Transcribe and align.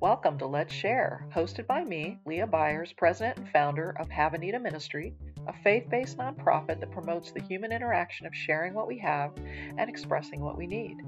Welcome 0.00 0.36
to 0.40 0.46
Let's 0.46 0.74
Share, 0.74 1.26
hosted 1.34 1.66
by 1.66 1.82
me, 1.82 2.18
Leigh 2.26 2.44
Byers, 2.44 2.92
president 2.92 3.38
and 3.38 3.48
founder 3.48 3.96
of 3.98 4.10
Have 4.10 4.34
a 4.34 4.38
Need 4.38 4.54
a 4.54 4.60
Ministry, 4.60 5.14
a 5.46 5.54
faith 5.64 5.88
based 5.88 6.18
nonprofit 6.18 6.80
that 6.80 6.90
promotes 6.90 7.32
the 7.32 7.42
human 7.42 7.72
interaction 7.72 8.26
of 8.26 8.34
sharing 8.34 8.74
what 8.74 8.88
we 8.88 8.98
have 8.98 9.32
and 9.78 9.88
expressing 9.88 10.42
what 10.42 10.58
we 10.58 10.66
need. 10.66 10.98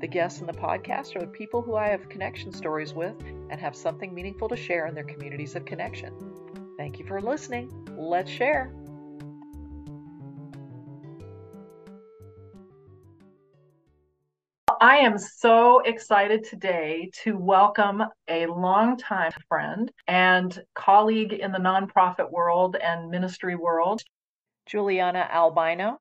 The 0.00 0.06
guests 0.06 0.40
in 0.40 0.46
the 0.46 0.52
podcast 0.52 1.16
are 1.16 1.22
the 1.22 1.26
people 1.26 1.60
who 1.60 1.74
I 1.74 1.88
have 1.88 2.08
connection 2.08 2.52
stories 2.52 2.94
with 2.94 3.16
and 3.50 3.60
have 3.60 3.74
something 3.74 4.14
meaningful 4.14 4.48
to 4.50 4.56
share 4.56 4.86
in 4.86 4.94
their 4.94 5.02
communities 5.02 5.56
of 5.56 5.64
connection. 5.64 6.14
Thank 6.76 7.00
you 7.00 7.04
for 7.04 7.20
listening. 7.20 7.72
Let's 7.98 8.30
share. 8.30 8.72
I 14.86 14.98
am 14.98 15.18
so 15.18 15.80
excited 15.80 16.44
today 16.44 17.10
to 17.24 17.36
welcome 17.36 18.04
a 18.28 18.46
longtime 18.46 19.32
friend 19.48 19.90
and 20.06 20.62
colleague 20.76 21.32
in 21.32 21.50
the 21.50 21.58
nonprofit 21.58 22.30
world 22.30 22.76
and 22.76 23.10
ministry 23.10 23.56
world, 23.56 24.00
Juliana 24.66 25.28
Albino. 25.28 25.98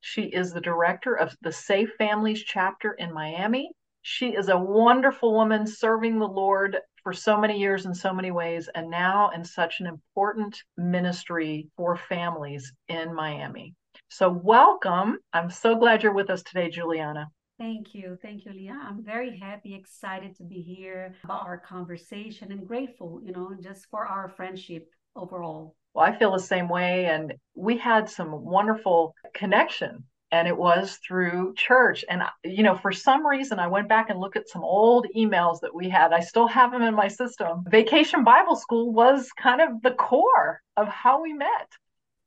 She 0.00 0.26
is 0.26 0.52
the 0.52 0.60
director 0.60 1.16
of 1.16 1.36
the 1.40 1.50
Safe 1.50 1.90
Families 1.98 2.44
chapter 2.44 2.92
in 2.92 3.12
Miami. 3.12 3.72
She 4.02 4.28
is 4.28 4.48
a 4.48 4.56
wonderful 4.56 5.34
woman 5.34 5.66
serving 5.66 6.20
the 6.20 6.28
Lord 6.28 6.78
for 7.02 7.12
so 7.12 7.36
many 7.36 7.58
years 7.58 7.84
in 7.84 7.96
so 7.96 8.14
many 8.14 8.30
ways, 8.30 8.70
and 8.76 8.88
now 8.88 9.30
in 9.30 9.44
such 9.44 9.80
an 9.80 9.88
important 9.88 10.62
ministry 10.76 11.66
for 11.76 11.96
families 11.96 12.72
in 12.86 13.12
Miami. 13.12 13.74
So, 14.08 14.28
welcome. 14.28 15.18
I'm 15.32 15.50
so 15.50 15.74
glad 15.74 16.04
you're 16.04 16.14
with 16.14 16.30
us 16.30 16.44
today, 16.44 16.70
Juliana. 16.70 17.26
Thank 17.60 17.94
you. 17.94 18.16
Thank 18.22 18.46
you, 18.46 18.52
Leigh. 18.54 18.70
I'm 18.70 19.04
very 19.04 19.38
happy, 19.38 19.74
excited 19.74 20.34
to 20.38 20.44
be 20.44 20.62
here 20.62 21.14
about 21.24 21.42
our 21.42 21.58
conversation 21.58 22.52
and 22.52 22.66
grateful, 22.66 23.20
you 23.22 23.32
know, 23.32 23.54
just 23.62 23.84
for 23.90 24.06
our 24.06 24.30
friendship 24.30 24.88
overall. 25.14 25.76
Well, 25.92 26.06
I 26.06 26.18
feel 26.18 26.32
the 26.32 26.38
same 26.38 26.70
way. 26.70 27.04
And 27.04 27.34
we 27.54 27.76
had 27.76 28.08
some 28.08 28.30
wonderful 28.32 29.14
connection 29.34 30.04
and 30.32 30.48
it 30.48 30.56
was 30.56 30.98
through 31.06 31.52
church. 31.54 32.02
And, 32.08 32.22
you 32.44 32.62
know, 32.62 32.76
for 32.76 32.92
some 32.92 33.26
reason, 33.26 33.58
I 33.58 33.66
went 33.66 33.90
back 33.90 34.08
and 34.08 34.18
looked 34.18 34.38
at 34.38 34.48
some 34.48 34.64
old 34.64 35.06
emails 35.14 35.60
that 35.60 35.74
we 35.74 35.90
had. 35.90 36.14
I 36.14 36.20
still 36.20 36.46
have 36.46 36.72
them 36.72 36.80
in 36.80 36.94
my 36.94 37.08
system. 37.08 37.64
Vacation 37.68 38.24
Bible 38.24 38.56
School 38.56 38.90
was 38.90 39.28
kind 39.32 39.60
of 39.60 39.82
the 39.82 39.90
core 39.90 40.62
of 40.78 40.88
how 40.88 41.20
we 41.22 41.34
met. 41.34 41.68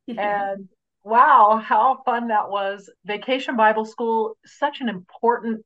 Yeah. 0.06 0.52
And 0.58 0.70
wow, 1.04 1.62
how 1.64 2.02
fun 2.06 2.28
that 2.30 2.50
was. 2.50 2.90
Vacation 3.06 3.56
Bible 3.56 3.86
School, 3.86 4.38
such 4.46 4.82
an 4.82 4.90
important 4.90 5.64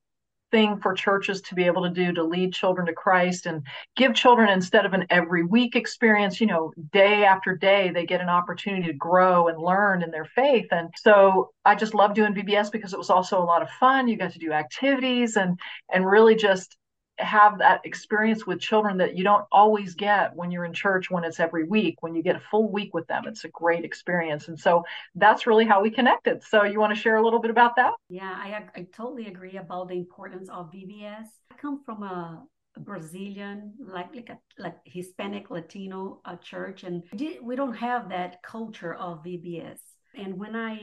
thing 0.52 0.80
for 0.80 0.94
churches 0.94 1.42
to 1.42 1.56
be 1.56 1.66
able 1.66 1.84
to 1.84 1.90
do 1.90 2.14
to 2.14 2.24
lead 2.24 2.54
children 2.54 2.88
to 2.88 2.94
Christ 2.94 3.46
and 3.46 3.66
give 3.96 4.16
children 4.16 4.50
instead 4.50 4.86
of 4.86 4.94
an 4.94 5.06
every 5.10 5.44
week 5.44 5.76
experience, 5.76 6.40
you 6.40 6.48
know, 6.48 6.72
day 6.94 7.26
after 7.26 7.56
day, 7.56 7.92
they 7.94 8.06
get 8.06 8.22
an 8.22 8.30
opportunity 8.30 8.88
to 8.88 8.94
grow 8.94 9.48
and 9.48 9.62
learn 9.62 10.04
in 10.04 10.12
their 10.12 10.26
faith. 10.26 10.68
And 10.72 10.90
so 10.96 11.52
I 11.66 11.76
just 11.76 11.94
love 11.94 12.14
doing 12.14 12.34
VBS 12.34 12.72
because 12.72 12.94
it 12.94 13.00
was 13.00 13.10
also 13.10 13.42
a 13.42 13.44
lot 13.44 13.62
of 13.62 13.70
fun. 13.72 14.08
You 14.08 14.18
got 14.18 14.32
to 14.32 14.40
do 14.40 14.54
activities 14.54 15.36
and 15.36 15.60
and 15.94 16.06
really 16.06 16.36
just 16.36 16.78
have 17.20 17.58
that 17.60 17.82
experience 17.84 18.46
with 18.46 18.60
children 18.60 18.98
that 18.98 19.18
you 19.18 19.24
don't 19.24 19.46
always 19.52 19.96
get 19.96 20.36
when 20.36 20.52
you're 20.52 20.66
in 20.66 20.74
church 20.74 21.10
when 21.10 21.24
it's 21.24 21.40
every 21.40 21.64
week 21.64 21.96
when 22.02 22.16
you 22.16 22.22
get 22.22 22.36
a 22.36 22.40
full 22.40 22.72
week 22.72 22.94
with 22.94 23.08
them 23.08 23.24
it's 23.26 23.44
a 23.44 23.50
great 23.50 23.84
experience 23.84 24.48
and 24.48 24.60
so 24.60 24.84
that's 25.16 25.48
really 25.48 25.66
how 25.66 25.82
we 25.82 25.90
connected 25.90 26.44
so 26.44 26.64
you 26.64 26.80
want 26.80 26.94
to 26.94 27.00
share 27.00 27.18
a 27.18 27.24
little 27.24 27.40
bit 27.40 27.52
about 27.52 27.76
that 27.76 27.94
yeah 28.10 28.36
i, 28.38 28.64
I 28.76 28.88
totally 28.96 29.28
agree 29.28 29.58
about 29.58 29.90
the 29.90 29.96
importance 29.96 30.50
of 30.50 30.72
vbs 30.72 31.26
i 31.52 31.56
come 31.56 31.82
from 31.84 32.04
a 32.04 32.44
Brazilian, 32.80 33.74
like 33.80 34.14
like 34.16 34.30
a 34.30 34.38
like 34.62 34.78
Hispanic 34.86 35.50
Latino 35.50 36.22
uh, 36.26 36.36
church, 36.36 36.84
and 36.84 37.04
we 37.42 37.56
don't 37.56 37.76
have 37.76 38.10
that 38.10 38.44
culture 38.44 38.94
of 38.94 39.24
VBS. 39.24 39.80
And 40.16 40.38
when 40.38 40.56
I 40.56 40.80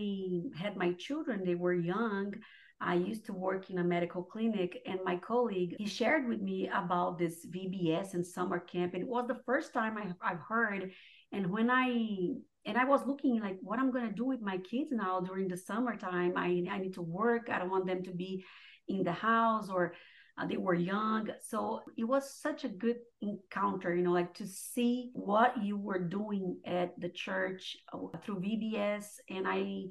had 0.60 0.76
my 0.76 0.92
children, 0.92 1.44
they 1.44 1.54
were 1.54 1.75
young. 1.75 2.34
I 2.80 2.94
used 2.94 3.26
to 3.26 3.32
work 3.32 3.70
in 3.70 3.78
a 3.78 3.84
medical 3.84 4.22
clinic, 4.22 4.82
and 4.86 5.00
my 5.04 5.16
colleague 5.16 5.76
he 5.78 5.86
shared 5.86 6.28
with 6.28 6.40
me 6.40 6.68
about 6.68 7.18
this 7.18 7.46
VBS 7.46 8.14
and 8.14 8.26
summer 8.26 8.58
camp. 8.58 8.94
And 8.94 9.02
it 9.02 9.08
was 9.08 9.26
the 9.26 9.40
first 9.46 9.72
time 9.72 9.96
I, 9.96 10.12
I've 10.20 10.40
heard. 10.40 10.92
And 11.32 11.50
when 11.50 11.70
I 11.70 12.34
and 12.66 12.78
I 12.78 12.84
was 12.84 13.06
looking 13.06 13.40
like 13.40 13.58
what 13.60 13.78
I'm 13.78 13.92
to 13.92 14.10
do 14.10 14.24
with 14.24 14.40
my 14.40 14.58
kids 14.58 14.90
now 14.90 15.20
during 15.20 15.48
the 15.48 15.56
summertime. 15.56 16.34
I 16.36 16.64
I 16.70 16.78
need 16.78 16.94
to 16.94 17.02
work. 17.02 17.48
I 17.50 17.58
don't 17.58 17.70
want 17.70 17.86
them 17.86 18.02
to 18.04 18.10
be 18.10 18.44
in 18.88 19.02
the 19.02 19.12
house 19.12 19.68
or 19.70 19.94
uh, 20.36 20.46
they 20.46 20.56
were 20.56 20.74
young. 20.74 21.28
So 21.42 21.80
it 21.96 22.04
was 22.04 22.41
such 22.41 22.64
a 22.64 22.68
good 22.68 22.96
encounter, 23.20 23.94
you 23.94 24.02
know, 24.02 24.12
like 24.12 24.34
to 24.34 24.46
see 24.46 25.10
what 25.14 25.62
you 25.62 25.76
were 25.76 26.00
doing 26.00 26.58
at 26.66 26.98
the 26.98 27.08
church 27.08 27.76
uh, 27.92 28.18
through 28.24 28.41
VBS. 28.41 29.06
And 29.30 29.46
I 29.46 29.84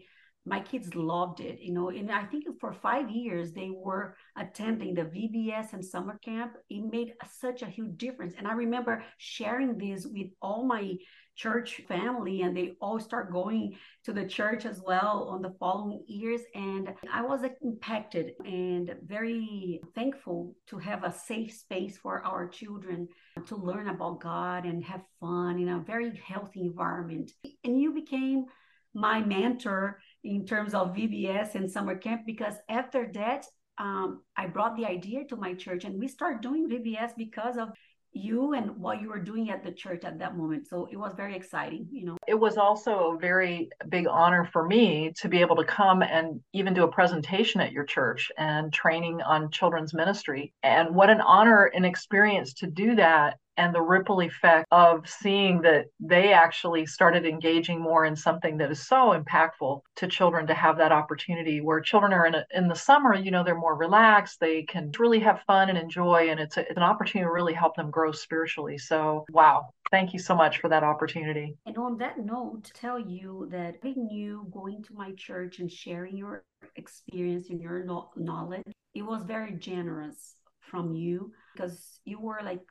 my 0.45 0.59
kids 0.59 0.93
loved 0.93 1.39
it, 1.39 1.59
you 1.61 1.73
know, 1.73 1.89
and 1.89 2.11
I 2.11 2.25
think 2.25 2.45
for 2.59 2.73
five 2.73 3.09
years 3.09 3.53
they 3.53 3.71
were 3.73 4.15
attending 4.37 4.93
the 4.93 5.03
VBS 5.03 5.71
and 5.71 5.83
summer 5.83 6.19
camp. 6.23 6.53
It 6.69 6.83
made 6.91 7.13
such 7.31 7.61
a 7.61 7.67
huge 7.67 7.97
difference. 7.97 8.33
And 8.37 8.47
I 8.47 8.51
remember 8.53 9.03
sharing 9.17 9.77
this 9.77 10.05
with 10.05 10.27
all 10.41 10.65
my 10.65 10.95
church 11.35 11.81
family, 11.87 12.41
and 12.41 12.55
they 12.55 12.73
all 12.81 12.99
start 12.99 13.31
going 13.31 13.75
to 14.03 14.13
the 14.13 14.25
church 14.25 14.65
as 14.65 14.81
well 14.85 15.29
on 15.29 15.41
the 15.41 15.55
following 15.59 16.03
years. 16.07 16.41
And 16.53 16.93
I 17.11 17.21
was 17.21 17.41
impacted 17.61 18.33
and 18.45 18.93
very 19.05 19.81
thankful 19.95 20.55
to 20.67 20.77
have 20.77 21.03
a 21.03 21.13
safe 21.13 21.53
space 21.53 21.97
for 21.97 22.23
our 22.25 22.49
children 22.49 23.07
to 23.47 23.55
learn 23.55 23.87
about 23.87 24.19
God 24.19 24.65
and 24.65 24.83
have 24.83 25.01
fun 25.21 25.57
in 25.57 25.69
a 25.69 25.79
very 25.79 26.15
healthy 26.17 26.61
environment. 26.61 27.31
And 27.63 27.79
you 27.79 27.93
became 27.93 28.45
my 28.93 29.21
mentor 29.21 29.99
in 30.23 30.45
terms 30.45 30.73
of 30.73 30.95
VBS 30.95 31.55
and 31.55 31.69
summer 31.69 31.95
camp 31.95 32.21
because 32.25 32.55
after 32.69 33.11
that, 33.13 33.45
um, 33.77 34.21
I 34.37 34.47
brought 34.47 34.77
the 34.77 34.85
idea 34.85 35.25
to 35.25 35.35
my 35.35 35.53
church 35.53 35.83
and 35.83 35.99
we 35.99 36.07
started 36.07 36.41
doing 36.41 36.69
VBS 36.69 37.11
because 37.17 37.57
of 37.57 37.69
you 38.13 38.53
and 38.53 38.77
what 38.77 39.01
you 39.01 39.09
were 39.09 39.19
doing 39.19 39.49
at 39.49 39.63
the 39.63 39.71
church 39.71 40.03
at 40.03 40.19
that 40.19 40.37
moment. 40.37 40.67
So 40.67 40.87
it 40.91 40.97
was 40.97 41.13
very 41.15 41.35
exciting, 41.35 41.87
you 41.91 42.05
know. 42.05 42.17
It 42.27 42.39
was 42.39 42.57
also 42.57 43.15
a 43.15 43.17
very 43.17 43.69
big 43.89 44.07
honor 44.07 44.47
for 44.53 44.67
me 44.67 45.11
to 45.17 45.27
be 45.27 45.41
able 45.41 45.55
to 45.55 45.63
come 45.63 46.03
and 46.03 46.39
even 46.53 46.73
do 46.73 46.83
a 46.83 46.87
presentation 46.87 47.59
at 47.59 47.71
your 47.71 47.85
church 47.85 48.31
and 48.37 48.71
training 48.71 49.21
on 49.21 49.49
children's 49.49 49.93
ministry. 49.93 50.53
And 50.61 50.93
what 50.93 51.09
an 51.09 51.21
honor 51.21 51.65
and 51.65 51.85
experience 51.85 52.53
to 52.55 52.67
do 52.67 52.95
that 52.95 53.39
and 53.57 53.73
the 53.73 53.81
ripple 53.81 54.21
effect 54.21 54.67
of 54.71 55.07
seeing 55.07 55.61
that 55.61 55.85
they 55.99 56.33
actually 56.33 56.85
started 56.85 57.25
engaging 57.25 57.81
more 57.81 58.05
in 58.05 58.15
something 58.15 58.57
that 58.57 58.71
is 58.71 58.87
so 58.87 59.19
impactful 59.19 59.81
to 59.95 60.07
children 60.07 60.47
to 60.47 60.53
have 60.53 60.77
that 60.77 60.91
opportunity 60.91 61.61
where 61.61 61.79
children 61.79 62.13
are 62.13 62.25
in, 62.25 62.35
a, 62.35 62.45
in 62.53 62.67
the 62.67 62.75
summer 62.75 63.13
you 63.15 63.31
know 63.31 63.43
they're 63.43 63.55
more 63.55 63.75
relaxed 63.75 64.39
they 64.39 64.63
can 64.63 64.91
really 64.99 65.19
have 65.19 65.41
fun 65.47 65.69
and 65.69 65.77
enjoy 65.77 66.29
and 66.29 66.39
it's, 66.39 66.57
a, 66.57 66.61
it's 66.61 66.77
an 66.77 66.83
opportunity 66.83 67.25
to 67.25 67.31
really 67.31 67.53
help 67.53 67.75
them 67.75 67.91
grow 67.91 68.11
spiritually. 68.11 68.77
So 68.77 69.25
wow 69.31 69.69
thank 69.91 70.11
you 70.13 70.19
so 70.19 70.35
much 70.35 70.59
for 70.59 70.69
that 70.69 70.83
opportunity. 70.83 71.55
And 71.67 71.77
on 71.77 71.97
that 71.97 72.17
note 72.17 72.71
tell 72.73 72.99
you 72.99 73.47
that 73.51 73.79
being 73.81 74.09
you 74.09 74.47
going 74.51 74.81
to 74.83 74.93
my 74.93 75.11
church 75.11 75.59
and 75.59 75.71
sharing 75.71 76.17
your 76.17 76.43
experience 76.75 77.49
and 77.49 77.61
your 77.61 77.85
knowledge 78.15 78.63
it 78.95 79.01
was 79.03 79.23
very 79.23 79.53
generous 79.53 80.35
from 80.59 80.93
you 80.93 81.31
because 81.53 81.99
you 82.05 82.19
were 82.19 82.39
like 82.43 82.61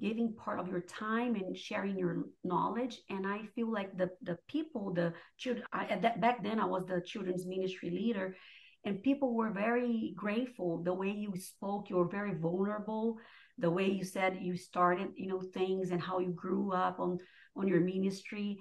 giving 0.00 0.34
part 0.34 0.60
of 0.60 0.68
your 0.68 0.82
time 0.82 1.34
and 1.34 1.56
sharing 1.56 1.98
your 1.98 2.24
knowledge. 2.44 3.00
And 3.10 3.26
i 3.26 3.40
feel 3.54 3.72
like 3.72 3.96
the 3.96 4.10
the 4.22 4.38
people 4.48 4.92
the 4.92 5.12
children 5.38 5.64
I, 5.72 5.86
at 5.86 6.02
that 6.02 6.20
back 6.20 6.42
then 6.42 6.60
i 6.60 6.64
was 6.64 6.84
the 6.86 7.00
children's 7.00 7.46
ministry 7.46 7.90
leader 7.90 8.36
and 8.84 9.02
people 9.02 9.34
were 9.34 9.50
very 9.50 10.14
grateful 10.16 10.82
the 10.82 10.94
way 10.94 11.10
you 11.10 11.34
spoke. 11.36 11.90
You 11.90 11.96
were 11.96 12.08
very 12.08 12.34
vulnerable 12.34 13.18
the 13.58 13.70
way 13.70 13.90
you 13.90 14.04
said 14.04 14.38
you 14.40 14.56
started 14.56 15.08
you 15.16 15.26
know 15.26 15.40
things 15.40 15.90
and 15.90 16.00
how 16.00 16.20
you 16.20 16.30
grew 16.30 16.72
up 16.72 17.00
on 17.00 17.18
on 17.56 17.66
your 17.66 17.80
ministry 17.80 18.58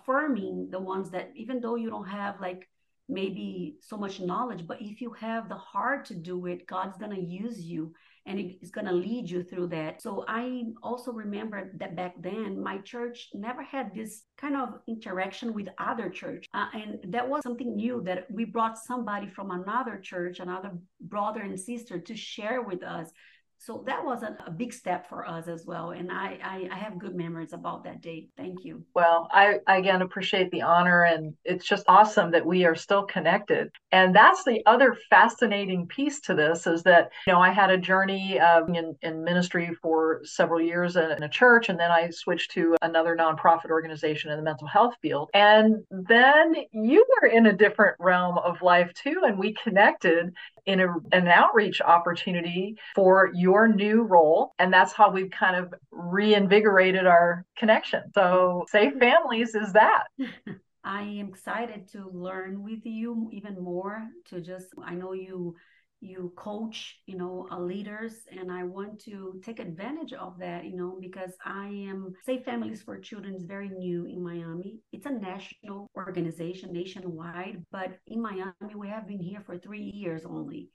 affirming 0.00 0.68
the 0.70 0.78
ones 0.78 1.10
that 1.10 1.30
even 1.34 1.58
though 1.60 1.76
you 1.76 1.88
don't 1.88 2.08
have 2.08 2.40
like 2.40 2.68
maybe 3.08 3.76
so 3.80 3.96
much 3.96 4.20
knowledge 4.20 4.66
but 4.66 4.80
if 4.80 5.00
you 5.00 5.10
have 5.12 5.48
the 5.48 5.56
heart 5.56 6.04
to 6.04 6.14
do 6.14 6.46
it 6.46 6.66
god's 6.66 6.98
to 6.98 7.18
use 7.18 7.60
you 7.60 7.94
and 8.26 8.38
it's 8.38 8.70
going 8.70 8.86
to 8.86 8.92
lead 8.92 9.30
you 9.30 9.42
through 9.42 9.68
that. 9.68 10.02
So 10.02 10.24
I 10.26 10.64
also 10.82 11.12
remember 11.12 11.70
that 11.78 11.94
back 11.94 12.14
then 12.20 12.60
my 12.60 12.78
church 12.78 13.28
never 13.34 13.62
had 13.62 13.94
this 13.94 14.24
kind 14.36 14.56
of 14.56 14.80
interaction 14.88 15.54
with 15.54 15.68
other 15.78 16.10
church. 16.10 16.46
Uh, 16.52 16.66
and 16.74 16.98
that 17.12 17.28
was 17.28 17.42
something 17.42 17.76
new 17.76 18.02
that 18.04 18.26
we 18.30 18.44
brought 18.44 18.78
somebody 18.78 19.28
from 19.28 19.50
another 19.50 19.98
church, 19.98 20.40
another 20.40 20.72
brother 21.00 21.40
and 21.42 21.58
sister 21.58 21.98
to 22.00 22.16
share 22.16 22.62
with 22.62 22.82
us 22.82 23.10
So 23.58 23.82
that 23.86 24.04
was 24.04 24.22
a, 24.22 24.36
a, 24.46 24.50
big 24.50 24.72
step 24.72 25.08
for 25.08 25.26
us 25.26 25.48
as 25.48 25.64
well. 25.66 25.90
And 25.90 26.10
I, 26.12 26.38
I, 26.42 26.68
I, 26.70 26.76
have 26.76 26.98
good 26.98 27.14
memories 27.14 27.52
about 27.52 27.84
that 27.84 28.00
day. 28.00 28.28
Thank 28.36 28.64
you. 28.64 28.84
Well, 28.94 29.28
I, 29.32 29.58
I 29.66 29.78
again 29.78 30.02
appreciate 30.02 30.50
the 30.50 30.62
honor. 30.62 31.04
And 31.04 31.34
it's 31.44 31.64
just 31.64 31.84
awesome 31.88 32.30
that 32.32 32.44
we 32.44 32.64
are 32.64 32.74
still 32.74 33.04
connected. 33.04 33.70
And 33.92 34.14
that's 34.14 34.44
the 34.44 34.62
other 34.66 34.96
fascinating 35.10 35.86
piece 35.86 36.20
to 36.22 36.34
this 36.34 36.66
is 36.66 36.82
that, 36.84 37.10
you 37.26 37.32
know, 37.32 37.40
I 37.40 37.50
had 37.50 37.70
a 37.70 37.78
journey 37.78 38.38
in, 38.38 38.96
in 39.02 39.24
ministry 39.24 39.70
for 39.82 40.20
several 40.22 40.60
years 40.60 40.96
in 40.96 41.22
a 41.22 41.28
church. 41.28 41.68
And 41.68 41.80
then 41.80 41.90
I 41.90 42.10
switched 42.10 42.52
to 42.52 42.76
another 42.82 43.16
nonprofit 43.16 43.70
organization 43.70 44.30
in 44.30 44.36
the 44.36 44.44
mental 44.44 44.68
health 44.68 44.94
field. 45.02 45.30
And 45.34 45.82
then 45.90 46.54
you 46.72 47.04
were 47.20 47.28
in 47.28 47.46
a 47.46 47.52
different 47.52 47.96
realm 47.98 48.38
of 48.38 48.62
life 48.62 48.92
too. 48.94 49.22
And 49.24 49.38
we 49.38 49.54
connected 49.62 50.32
in 50.66 50.80
a, 50.80 50.94
an 51.12 51.28
outreach 51.28 51.80
opportunity 51.80 52.76
for 52.94 53.30
your 53.34 53.68
new 53.68 54.02
role. 54.02 54.52
And 54.58 54.72
that's 54.72 54.92
how 54.92 55.10
we've 55.10 55.30
kind 55.30 55.56
of 55.56 55.74
reinvigorated 55.90 57.06
our 57.06 57.44
connection. 57.56 58.02
So, 58.14 58.66
Safe 58.68 58.94
Families 58.98 59.54
is 59.54 59.72
that. 59.72 60.04
I 60.84 61.02
am 61.02 61.28
excited 61.28 61.90
to 61.92 62.08
learn 62.12 62.62
with 62.62 62.84
you 62.84 63.28
even 63.32 63.60
more 63.60 64.06
to 64.26 64.40
just, 64.40 64.66
I 64.84 64.94
know 64.94 65.14
you 65.14 65.56
you 66.00 66.32
coach 66.36 66.96
you 67.06 67.16
know 67.16 67.48
uh, 67.50 67.58
leaders 67.58 68.12
and 68.30 68.52
i 68.52 68.62
want 68.62 69.00
to 69.00 69.40
take 69.44 69.58
advantage 69.58 70.12
of 70.12 70.38
that 70.38 70.64
you 70.64 70.76
know 70.76 70.98
because 71.00 71.32
i 71.44 71.66
am 71.66 72.12
safe 72.24 72.44
families 72.44 72.82
for 72.82 72.98
children 72.98 73.34
is 73.34 73.44
very 73.44 73.70
new 73.70 74.04
in 74.06 74.22
miami. 74.22 74.78
It's 74.92 75.06
a 75.06 75.10
national 75.10 75.90
organization 75.96 76.72
nationwide 76.72 77.64
but 77.72 77.98
in 78.06 78.20
miami 78.20 78.74
we 78.74 78.88
have 78.88 79.06
been 79.08 79.20
here 79.20 79.42
for 79.44 79.58
three 79.58 79.82
years 79.82 80.24
only. 80.24 80.70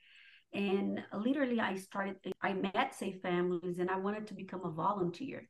And 0.54 1.02
literally 1.14 1.60
i 1.60 1.76
started 1.78 2.18
i 2.42 2.54
met 2.54 2.96
safe 2.96 3.22
families 3.22 3.80
and 3.80 3.90
i 3.90 3.98
wanted 3.98 4.28
to 4.28 4.34
become 4.34 4.66
a 4.66 4.72
volunteer 4.72 5.48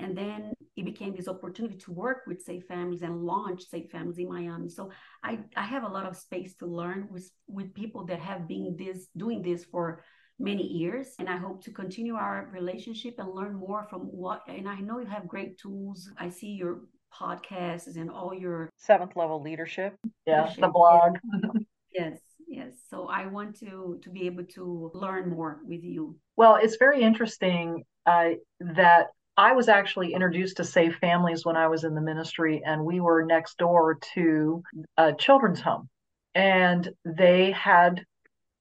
and 0.00 0.16
then 0.16 0.52
it 0.76 0.84
became 0.84 1.14
this 1.14 1.28
opportunity 1.28 1.76
to 1.76 1.92
work 1.92 2.22
with 2.26 2.42
Safe 2.42 2.64
Families 2.66 3.02
and 3.02 3.22
launch 3.22 3.68
Safe 3.68 3.90
Families 3.90 4.18
in 4.18 4.28
Miami. 4.28 4.68
So 4.68 4.90
I, 5.22 5.40
I 5.56 5.62
have 5.62 5.84
a 5.84 5.88
lot 5.88 6.06
of 6.06 6.16
space 6.16 6.54
to 6.56 6.66
learn 6.66 7.08
with, 7.10 7.30
with 7.46 7.74
people 7.74 8.06
that 8.06 8.20
have 8.20 8.48
been 8.48 8.76
this 8.78 9.08
doing 9.16 9.42
this 9.42 9.64
for 9.64 10.02
many 10.38 10.66
years. 10.66 11.08
And 11.18 11.28
I 11.28 11.36
hope 11.36 11.62
to 11.64 11.70
continue 11.70 12.14
our 12.14 12.48
relationship 12.52 13.14
and 13.18 13.28
learn 13.34 13.54
more 13.54 13.86
from 13.90 14.00
what 14.02 14.42
and 14.48 14.68
I 14.68 14.80
know 14.80 14.98
you 14.98 15.06
have 15.06 15.28
great 15.28 15.58
tools. 15.58 16.08
I 16.18 16.30
see 16.30 16.48
your 16.48 16.80
podcasts 17.12 17.96
and 17.96 18.10
all 18.10 18.32
your 18.32 18.70
seventh 18.76 19.16
level 19.16 19.42
leadership. 19.42 19.96
Yeah, 20.26 20.42
leadership. 20.42 20.60
the 20.62 20.68
blog. 20.68 21.18
yes 21.92 22.18
yes 22.46 22.72
so 22.88 23.08
i 23.08 23.26
want 23.26 23.58
to 23.58 23.98
to 24.02 24.10
be 24.10 24.26
able 24.26 24.44
to 24.44 24.90
learn 24.94 25.28
more 25.28 25.60
with 25.64 25.82
you 25.82 26.16
well 26.36 26.56
it's 26.60 26.76
very 26.76 27.02
interesting 27.02 27.84
uh, 28.06 28.30
that 28.60 29.08
I 29.36 29.52
was 29.52 29.68
actually 29.68 30.12
introduced 30.12 30.58
to 30.58 30.64
Safe 30.64 30.96
Families 30.96 31.44
when 31.44 31.56
I 31.56 31.68
was 31.68 31.84
in 31.84 31.94
the 31.94 32.00
ministry, 32.00 32.62
and 32.64 32.84
we 32.84 33.00
were 33.00 33.24
next 33.24 33.56
door 33.58 33.98
to 34.14 34.62
a 34.96 35.12
children's 35.14 35.60
home. 35.60 35.88
And 36.34 36.88
they 37.04 37.50
had 37.52 38.04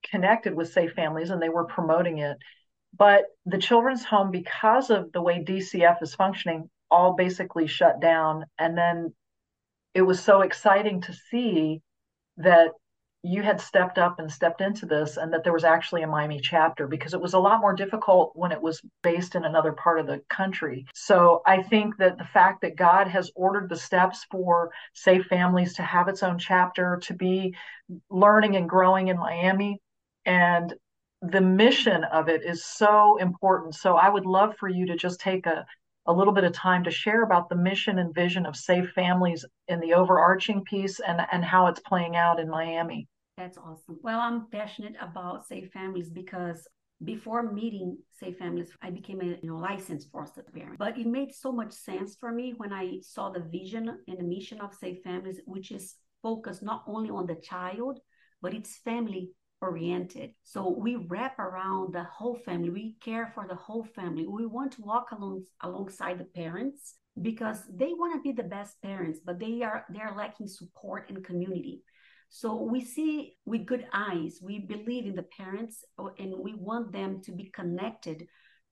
connected 0.10 0.56
with 0.56 0.72
Safe 0.72 0.94
Families 0.94 1.30
and 1.30 1.42
they 1.42 1.50
were 1.50 1.66
promoting 1.66 2.20
it. 2.20 2.38
But 2.98 3.26
the 3.46 3.58
children's 3.58 4.04
home, 4.04 4.32
because 4.32 4.90
of 4.90 5.12
the 5.12 5.22
way 5.22 5.44
DCF 5.44 6.02
is 6.02 6.16
functioning, 6.16 6.70
all 6.90 7.14
basically 7.14 7.68
shut 7.68 8.00
down. 8.00 8.46
And 8.58 8.78
then 8.78 9.14
it 9.94 10.02
was 10.02 10.20
so 10.20 10.42
exciting 10.42 11.02
to 11.02 11.14
see 11.14 11.82
that 12.38 12.72
you 13.22 13.42
had 13.42 13.60
stepped 13.60 13.98
up 13.98 14.20
and 14.20 14.32
stepped 14.32 14.62
into 14.62 14.86
this 14.86 15.18
and 15.18 15.34
that 15.34 15.44
there 15.44 15.54
was 15.54 15.66
actually 15.66 16.04
a 16.04 16.08
Miami 16.08 16.40
chapter 16.40 16.88
because 16.88 17.14
it 17.14 17.20
was 17.20 17.34
a 17.34 17.40
lot 17.40 17.60
more 17.60 17.74
difficult 17.74 18.32
when 18.34 18.52
it 18.52 18.62
was 18.62 18.82
based 19.04 19.36
in 19.36 19.44
another 19.44 19.74
part 19.74 20.00
of 20.00 20.08
the 20.08 20.22
country. 20.30 20.86
So 20.94 21.42
I 21.46 21.62
think 21.62 21.98
that 21.98 22.18
the 22.18 22.24
fact 22.24 22.62
that 22.62 22.78
God 22.78 23.08
has 23.08 23.30
ordered 23.36 23.68
the 23.68 23.76
steps 23.76 24.26
for 24.32 24.72
Safe 24.94 25.26
Families 25.26 25.74
to 25.76 25.82
have 25.82 26.08
its 26.08 26.24
own 26.24 26.38
chapter, 26.38 27.00
to 27.04 27.14
be 27.14 27.56
learning 28.10 28.56
and 28.56 28.70
growing 28.70 29.10
in 29.10 29.18
Miami, 29.18 29.82
and 30.26 30.74
the 31.22 31.42
mission 31.42 32.06
of 32.06 32.30
it 32.30 32.44
is 32.46 32.64
so 32.64 33.18
important. 33.18 33.76
So 33.76 33.98
I 33.98 34.10
would 34.10 34.26
love 34.26 34.56
for 34.58 34.70
you 34.70 34.86
to 34.88 34.96
just 34.96 35.20
take 35.20 35.46
a 35.46 35.66
a 36.10 36.14
little 36.14 36.34
bit 36.34 36.44
of 36.44 36.52
time 36.54 36.84
to 36.84 36.90
share 36.90 37.22
about 37.22 37.50
the 37.50 37.56
mission 37.56 38.00
and 38.00 38.14
vision 38.14 38.48
of 38.48 38.56
Safe 38.56 38.90
Families 38.96 39.46
in 39.68 39.80
the 39.80 39.94
overarching 39.94 40.64
piece 40.64 41.00
and, 41.00 41.22
and 41.32 41.46
how 41.46 41.68
it's 41.68 41.80
playing 41.82 42.16
out 42.16 42.40
in 42.40 42.50
Miami. 42.50 43.08
That's 43.38 43.60
awesome. 43.60 44.00
Well, 44.02 44.20
I'm 44.20 44.48
passionate 44.50 44.96
about 45.00 45.48
Safe 45.48 45.72
Families 45.72 46.10
because 46.10 46.68
before 47.04 47.54
meeting 47.54 47.96
Safe 48.20 48.38
Families, 48.38 48.72
I 48.82 48.90
became 48.90 49.22
a 49.22 49.38
you 49.42 49.50
know, 49.50 49.58
licensed 49.58 50.12
foster 50.12 50.44
parent. 50.52 50.80
But 50.80 50.98
it 50.98 51.06
made 51.06 51.32
so 51.34 51.52
much 51.52 51.74
sense 51.74 52.18
for 52.20 52.32
me 52.32 52.56
when 52.58 52.74
I 52.74 52.98
saw 53.02 53.30
the 53.30 53.42
vision 53.52 54.00
and 54.08 54.18
the 54.18 54.24
mission 54.24 54.60
of 54.62 54.74
Safe 54.74 55.04
Families, 55.04 55.40
which 55.46 55.72
is 55.72 55.94
focused 56.24 56.64
not 56.64 56.84
only 56.88 57.12
on 57.12 57.28
the 57.28 57.36
child, 57.36 58.00
but 58.42 58.56
its 58.56 58.78
family 58.78 59.30
oriented. 59.62 60.32
So 60.44 60.70
we 60.70 60.96
wrap 60.96 61.38
around 61.40 61.94
the 61.94 62.04
whole 62.04 62.36
family. 62.46 62.70
We 62.70 62.96
care 63.02 63.32
for 63.34 63.46
the 63.48 63.56
whole 63.56 63.84
family. 63.96 64.26
We 64.28 64.46
want 64.46 64.74
to 64.74 64.82
walk 64.82 65.12
along 65.12 65.44
alongside 65.62 66.20
the 66.20 66.26
parents 66.26 66.96
because 67.22 67.64
they 67.74 67.92
want 67.94 68.14
to 68.16 68.22
be 68.22 68.32
the 68.32 68.48
best 68.48 68.82
parents, 68.82 69.20
but 69.26 69.40
they 69.40 69.62
are 69.62 69.86
they 69.92 70.00
are 70.00 70.16
lacking 70.16 70.48
support 70.48 71.10
and 71.10 71.24
community. 71.24 71.84
So 72.30 72.62
we 72.62 72.86
see 72.86 73.36
with 73.46 73.66
good 73.66 73.88
eyes. 73.92 74.40
We 74.42 74.60
believe 74.60 75.06
in 75.06 75.16
the 75.16 75.26
parents 75.38 75.84
uh, 75.98 76.10
and 76.20 76.34
we 76.38 76.54
want 76.54 76.92
them 76.92 77.22
to 77.24 77.32
be 77.32 77.46
connected 77.46 78.28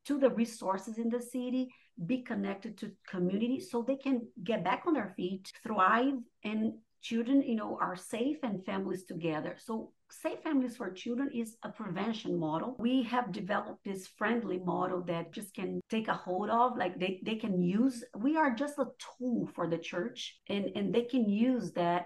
to 0.06 0.19
the 0.19 0.30
resources 0.30 1.00
in 1.00 1.10
the 1.10 1.22
city, 1.22 1.68
be 2.06 2.22
connected 2.22 2.78
to 2.78 2.92
community 3.10 3.60
so 3.60 3.81
they 3.81 3.95
can 3.95 4.22
get 4.44 4.63
back 4.63 4.83
on 4.86 4.94
their 4.94 5.13
feet, 5.18 5.51
thrive 5.63 6.13
and 6.44 6.74
children 7.01 7.42
you 7.42 7.56
know 7.56 7.78
are 7.80 7.95
safe 7.95 8.38
and 8.44 8.66
families 8.66 9.04
together 9.06 9.56
so 9.57 9.92
safe 10.09 10.39
families 10.44 10.77
for 10.77 10.92
children 10.92 11.30
is 11.33 11.57
a 11.63 11.69
prevention 11.69 12.39
model. 12.39 12.75
We 12.80 13.04
have 13.04 13.31
developed 13.31 13.83
this 13.83 14.07
friendly 14.07 14.59
model 14.59 15.01
that 15.04 15.33
just 15.33 15.54
can 15.54 15.81
take 15.89 16.07
a 16.07 16.13
hold 16.13 16.50
of 16.50 16.77
like 16.77 17.00
they, 17.00 17.21
they 17.24 17.36
can 17.36 17.62
use 17.62 18.04
we 18.15 18.38
are 18.38 18.54
just 18.54 18.77
a 18.77 18.86
tool 19.18 19.50
for 19.56 19.68
the 19.69 19.77
church 19.77 20.38
and 20.50 20.71
and 20.75 20.94
they 20.94 21.04
can 21.04 21.30
use 21.30 21.71
that 21.74 22.06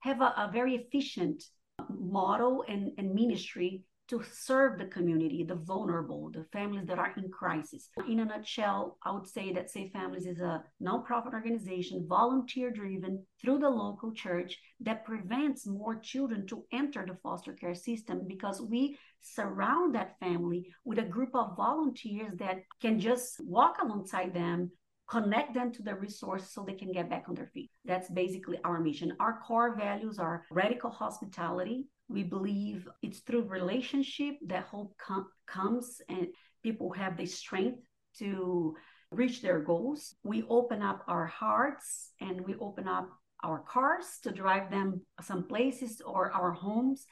have 0.00 0.20
a, 0.20 0.34
a 0.36 0.50
very 0.52 0.74
efficient 0.74 1.42
uh, 1.78 1.84
model 1.88 2.64
and, 2.68 2.92
and 2.98 3.14
ministry 3.14 3.82
to 4.12 4.22
serve 4.30 4.76
the 4.78 4.84
community, 4.84 5.42
the 5.42 5.54
vulnerable, 5.54 6.30
the 6.30 6.44
families 6.52 6.86
that 6.86 6.98
are 6.98 7.14
in 7.16 7.30
crisis. 7.30 7.88
In 8.06 8.20
a 8.20 8.26
nutshell, 8.26 8.98
I 9.02 9.10
would 9.10 9.26
say 9.26 9.54
that 9.54 9.70
Safe 9.70 9.90
Families 9.90 10.26
is 10.26 10.38
a 10.38 10.62
nonprofit 10.82 11.32
organization, 11.32 12.04
volunteer 12.06 12.70
driven 12.70 13.24
through 13.40 13.60
the 13.60 13.70
local 13.70 14.12
church 14.12 14.58
that 14.80 15.06
prevents 15.06 15.66
more 15.66 15.98
children 15.98 16.46
to 16.48 16.62
enter 16.72 17.06
the 17.06 17.16
foster 17.22 17.54
care 17.54 17.74
system 17.74 18.26
because 18.28 18.60
we 18.60 18.98
surround 19.22 19.94
that 19.94 20.18
family 20.20 20.66
with 20.84 20.98
a 20.98 21.10
group 21.14 21.34
of 21.34 21.56
volunteers 21.56 22.36
that 22.36 22.58
can 22.82 23.00
just 23.00 23.40
walk 23.46 23.78
alongside 23.80 24.34
them 24.34 24.70
connect 25.08 25.52
them 25.52 25.70
to 25.70 25.82
the 25.82 25.94
resources 25.94 26.50
so 26.50 26.64
they 26.64 26.72
can 26.72 26.90
get 26.90 27.10
back 27.10 27.24
on 27.28 27.34
their 27.34 27.50
feet. 27.52 27.70
That's 27.84 28.08
basically 28.08 28.58
our 28.64 28.80
mission. 28.80 29.14
Our 29.20 29.40
core 29.40 29.76
values 29.76 30.18
are 30.18 30.44
radical 30.50 30.90
hospitality, 30.90 31.84
we 32.12 32.22
believe 32.22 32.88
it's 33.02 33.20
through 33.20 33.42
relationship 33.42 34.36
that 34.46 34.64
hope 34.64 34.94
com- 34.98 35.28
comes 35.46 36.00
and 36.08 36.28
people 36.62 36.92
have 36.92 37.16
the 37.16 37.26
strength 37.26 37.78
to 38.18 38.76
reach 39.10 39.42
their 39.42 39.60
goals. 39.60 40.14
We 40.22 40.44
open 40.48 40.82
up 40.82 41.02
our 41.08 41.26
hearts 41.26 42.10
and 42.20 42.40
we 42.42 42.54
open 42.56 42.86
up 42.86 43.08
our 43.42 43.60
cars 43.60 44.18
to 44.22 44.30
drive 44.30 44.70
them 44.70 45.00
some 45.20 45.44
places 45.44 46.00
or 46.04 46.30
our 46.32 46.52
homes 46.52 47.06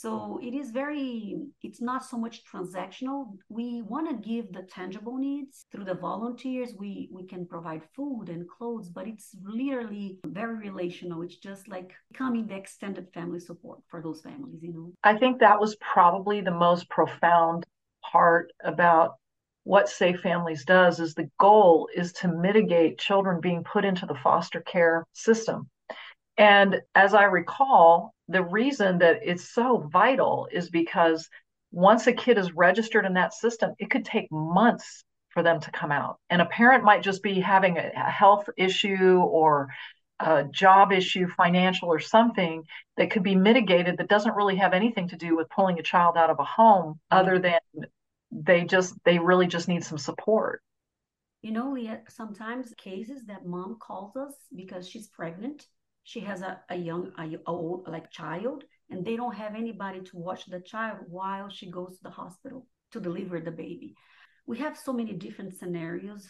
so 0.00 0.38
it 0.40 0.54
is 0.54 0.70
very, 0.70 1.36
it's 1.60 1.80
not 1.80 2.04
so 2.04 2.16
much 2.16 2.42
transactional. 2.44 3.36
We 3.48 3.82
want 3.82 4.08
to 4.08 4.28
give 4.28 4.52
the 4.52 4.62
tangible 4.62 5.16
needs 5.16 5.66
through 5.72 5.86
the 5.86 5.94
volunteers. 5.94 6.72
We 6.78 7.08
we 7.10 7.26
can 7.26 7.46
provide 7.46 7.82
food 7.96 8.28
and 8.28 8.48
clothes, 8.48 8.90
but 8.90 9.08
it's 9.08 9.34
literally 9.42 10.20
very 10.24 10.56
relational. 10.56 11.22
It's 11.22 11.38
just 11.38 11.66
like 11.66 11.90
becoming 12.12 12.46
the 12.46 12.54
extended 12.54 13.08
family 13.12 13.40
support 13.40 13.80
for 13.88 14.00
those 14.00 14.20
families, 14.20 14.62
you 14.62 14.72
know. 14.72 14.92
I 15.02 15.18
think 15.18 15.40
that 15.40 15.58
was 15.58 15.74
probably 15.80 16.42
the 16.42 16.58
most 16.66 16.88
profound 16.88 17.66
part 18.12 18.52
about 18.62 19.16
what 19.64 19.88
Safe 19.88 20.20
Families 20.20 20.64
does 20.64 21.00
is 21.00 21.12
the 21.12 21.28
goal 21.40 21.88
is 21.92 22.12
to 22.20 22.28
mitigate 22.28 22.98
children 22.98 23.40
being 23.40 23.64
put 23.64 23.84
into 23.84 24.06
the 24.06 24.14
foster 24.14 24.60
care 24.60 25.04
system. 25.12 25.68
And 26.38 26.80
as 26.94 27.14
I 27.14 27.24
recall, 27.24 28.14
the 28.28 28.42
reason 28.42 28.98
that 28.98 29.20
it's 29.22 29.52
so 29.52 29.88
vital 29.92 30.48
is 30.52 30.70
because 30.70 31.28
once 31.72 32.06
a 32.06 32.12
kid 32.12 32.38
is 32.38 32.52
registered 32.52 33.04
in 33.04 33.14
that 33.14 33.34
system, 33.34 33.74
it 33.78 33.90
could 33.90 34.04
take 34.04 34.30
months 34.30 35.04
for 35.30 35.42
them 35.42 35.60
to 35.60 35.70
come 35.72 35.92
out. 35.92 36.18
And 36.30 36.40
a 36.40 36.46
parent 36.46 36.84
might 36.84 37.02
just 37.02 37.22
be 37.22 37.40
having 37.40 37.76
a, 37.76 37.90
health 38.10 38.48
issue 38.56 39.18
or 39.18 39.68
a 40.20 40.44
job 40.44 40.92
issue, 40.92 41.28
financial 41.28 41.88
or 41.88 41.98
something 41.98 42.64
that 42.96 43.10
could 43.10 43.22
be 43.22 43.34
mitigated 43.36 43.98
that 43.98 44.08
doesn't 44.08 44.34
really 44.34 44.56
have 44.56 44.72
anything 44.72 45.08
to 45.08 45.16
do 45.16 45.36
with 45.36 45.50
pulling 45.50 45.78
a 45.78 45.82
child 45.82 46.16
out 46.16 46.30
of 46.30 46.38
a 46.38 46.44
home 46.44 46.94
mm-hmm. 46.94 47.18
other 47.18 47.38
than 47.38 47.60
they 48.30 48.64
just 48.64 48.94
they 49.04 49.18
really 49.18 49.46
just 49.46 49.68
need 49.68 49.82
some 49.82 49.96
support 49.96 50.60
you 51.40 51.50
know 51.50 51.72
Leigh, 51.72 51.98
sometimes 52.08 52.74
cases 52.76 53.24
that 53.26 53.46
mom 53.46 53.78
calls 53.80 54.16
us 54.16 54.34
because 54.54 54.86
she's 54.86 55.06
pregnant 55.06 55.66
she 56.08 56.20
has 56.20 56.40
a, 56.40 56.58
a 56.70 56.74
young 56.74 57.12
a, 57.18 57.36
old 57.46 57.86
like 57.86 58.10
child 58.10 58.64
and 58.88 59.04
they 59.04 59.14
don't 59.14 59.34
have 59.34 59.54
anybody 59.54 60.00
to 60.00 60.16
watch 60.16 60.46
the 60.46 60.60
child 60.60 60.96
while 61.06 61.50
she 61.50 61.70
goes 61.70 61.96
to 61.96 62.02
the 62.02 62.08
hospital 62.08 62.66
to 62.92 62.98
deliver 62.98 63.40
the 63.40 63.50
baby. 63.50 63.94
We 64.46 64.56
have 64.56 64.78
so 64.78 64.94
many 64.94 65.12
different 65.12 65.58
scenarios 65.58 66.26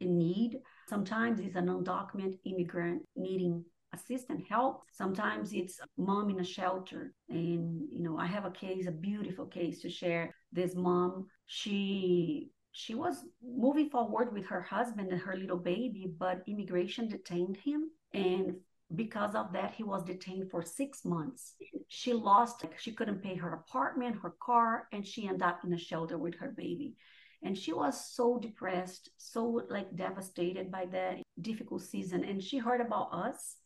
in 0.00 0.18
need. 0.18 0.58
Sometimes 0.88 1.38
it's 1.38 1.54
an 1.54 1.68
undocumented 1.68 2.40
immigrant 2.44 3.02
needing 3.14 3.64
assistant 3.94 4.42
help. 4.48 4.82
Sometimes 4.90 5.52
it's 5.52 5.78
mom 5.96 6.30
in 6.30 6.40
a 6.40 6.44
shelter. 6.44 7.14
And 7.28 7.82
you 7.88 8.02
know 8.02 8.18
i 8.18 8.26
have 8.26 8.46
a 8.46 8.50
case 8.50 8.88
a 8.88 8.90
beautiful 8.90 9.46
case 9.46 9.80
to 9.82 9.90
share. 9.90 10.34
This 10.50 10.74
mom 10.74 11.28
she 11.46 12.50
she 12.72 12.96
was 12.96 13.14
moving 13.44 13.90
forward 13.90 14.32
with 14.32 14.46
her 14.46 14.62
husband 14.62 15.12
and 15.12 15.20
her 15.20 15.36
little 15.36 15.62
baby 15.74 16.12
but 16.18 16.42
immigration 16.48 17.06
detained 17.06 17.58
him. 17.58 17.90
And 18.12 18.56
because 18.94 19.34
of 19.34 19.52
that 19.52 19.72
he 19.72 19.84
was 19.84 20.04
detained 20.04 20.50
for 20.50 20.62
six 20.62 21.04
months. 21.04 21.54
She 21.88 22.12
lost 22.12 22.64
she 22.78 22.92
couldn't 22.92 23.22
pay 23.22 23.36
her 23.36 23.52
apartment 23.54 24.18
her 24.22 24.34
car 24.42 24.88
and 24.92 25.06
she 25.06 25.26
ended 25.26 25.42
up 25.42 25.60
in 25.64 25.72
a 25.72 25.78
shelter 25.78 26.18
with 26.18 26.34
her 26.36 26.52
baby. 26.56 26.96
And 27.42 27.56
she 27.56 27.72
was 27.72 28.12
so 28.14 28.38
depressed 28.38 29.10
so 29.16 29.62
like 29.70 29.94
devastated 29.94 30.70
by 30.70 30.86
that 30.86 31.22
difficult 31.40 31.82
season. 31.82 32.24
And 32.24 32.42
she 32.42 32.58
heard 32.58 32.80
about 32.80 33.12
us 33.12 33.56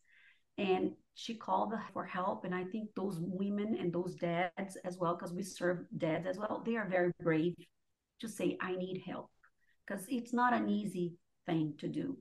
and 0.57 0.91
she 1.15 1.35
called 1.35 1.73
for 1.91 2.05
help. 2.05 2.45
And 2.45 2.53
i 2.53 2.63
think 2.63 2.89
those 2.95 3.17
women 3.19 3.75
and 3.79 3.91
those 3.91 4.15
dads 4.15 4.77
as 4.85 4.97
well 4.97 5.15
because 5.15 5.33
we 5.33 5.43
serve 5.43 5.85
dads 5.97 6.27
as 6.27 6.37
well 6.37 6.63
they 6.65 6.75
are 6.75 6.87
very 6.87 7.11
brave 7.21 7.55
to 8.21 8.27
say 8.27 8.57
i 8.61 8.75
need 8.75 9.01
help. 9.05 9.31
Because 9.87 10.05
it's 10.07 10.33
not 10.33 10.53
an 10.53 10.69
easy 10.69 11.15
thing 11.47 11.73
to 11.79 11.87
do 11.87 12.17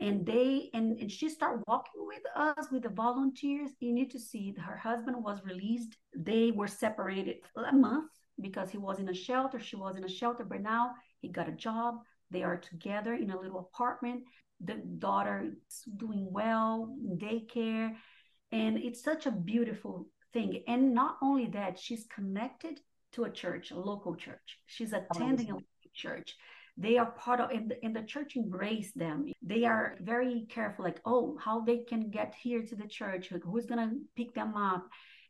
and 0.00 0.26
they 0.26 0.68
and, 0.74 0.98
and 0.98 1.10
she 1.10 1.28
started 1.28 1.62
walking 1.66 2.06
with 2.06 2.22
us 2.34 2.66
with 2.70 2.82
the 2.82 2.90
volunteers 2.90 3.70
you 3.80 3.94
need 3.94 4.10
to 4.10 4.18
see 4.18 4.54
her 4.58 4.76
husband 4.76 5.16
was 5.22 5.42
released. 5.44 5.96
They 6.14 6.50
were 6.50 6.68
separated 6.68 7.36
a 7.56 7.72
month 7.72 8.10
because 8.40 8.70
he 8.70 8.78
was 8.78 8.98
in 8.98 9.08
a 9.08 9.14
shelter 9.14 9.58
she 9.58 9.76
was 9.76 9.96
in 9.96 10.04
a 10.04 10.08
shelter 10.08 10.44
but 10.44 10.60
now 10.60 10.92
he 11.20 11.28
got 11.28 11.48
a 11.48 11.52
job. 11.52 11.96
They 12.30 12.42
are 12.42 12.58
together 12.58 13.14
in 13.14 13.30
a 13.30 13.40
little 13.40 13.60
apartment. 13.60 14.24
The 14.60 14.74
daughter 14.98 15.52
is 15.68 15.82
doing 15.96 16.28
well 16.30 16.94
daycare 17.16 17.94
and 18.52 18.76
it's 18.78 19.02
such 19.02 19.26
a 19.26 19.30
beautiful 19.30 20.08
thing. 20.32 20.62
And 20.68 20.92
not 20.92 21.16
only 21.22 21.46
that 21.48 21.78
she's 21.78 22.06
connected 22.14 22.80
to 23.12 23.24
a 23.24 23.30
church 23.30 23.70
a 23.70 23.78
local 23.78 24.14
church. 24.14 24.58
She's 24.66 24.92
attending 24.92 25.50
a 25.50 25.88
church 25.94 26.36
they 26.76 26.98
are 26.98 27.06
part 27.12 27.40
of 27.40 27.50
and 27.50 27.70
the, 27.70 27.84
and 27.84 27.96
the 27.96 28.02
church 28.02 28.36
embrace 28.36 28.92
them. 28.92 29.32
They 29.42 29.64
are 29.64 29.96
very 30.00 30.46
careful 30.48 30.84
like 30.84 31.00
oh 31.04 31.38
how 31.42 31.60
they 31.60 31.78
can 31.78 32.10
get 32.10 32.34
here 32.40 32.62
to 32.62 32.76
the 32.76 32.86
church 32.86 33.32
who's 33.44 33.66
to 33.66 33.90
pick 34.16 34.34
them 34.34 34.56
up? 34.56 34.86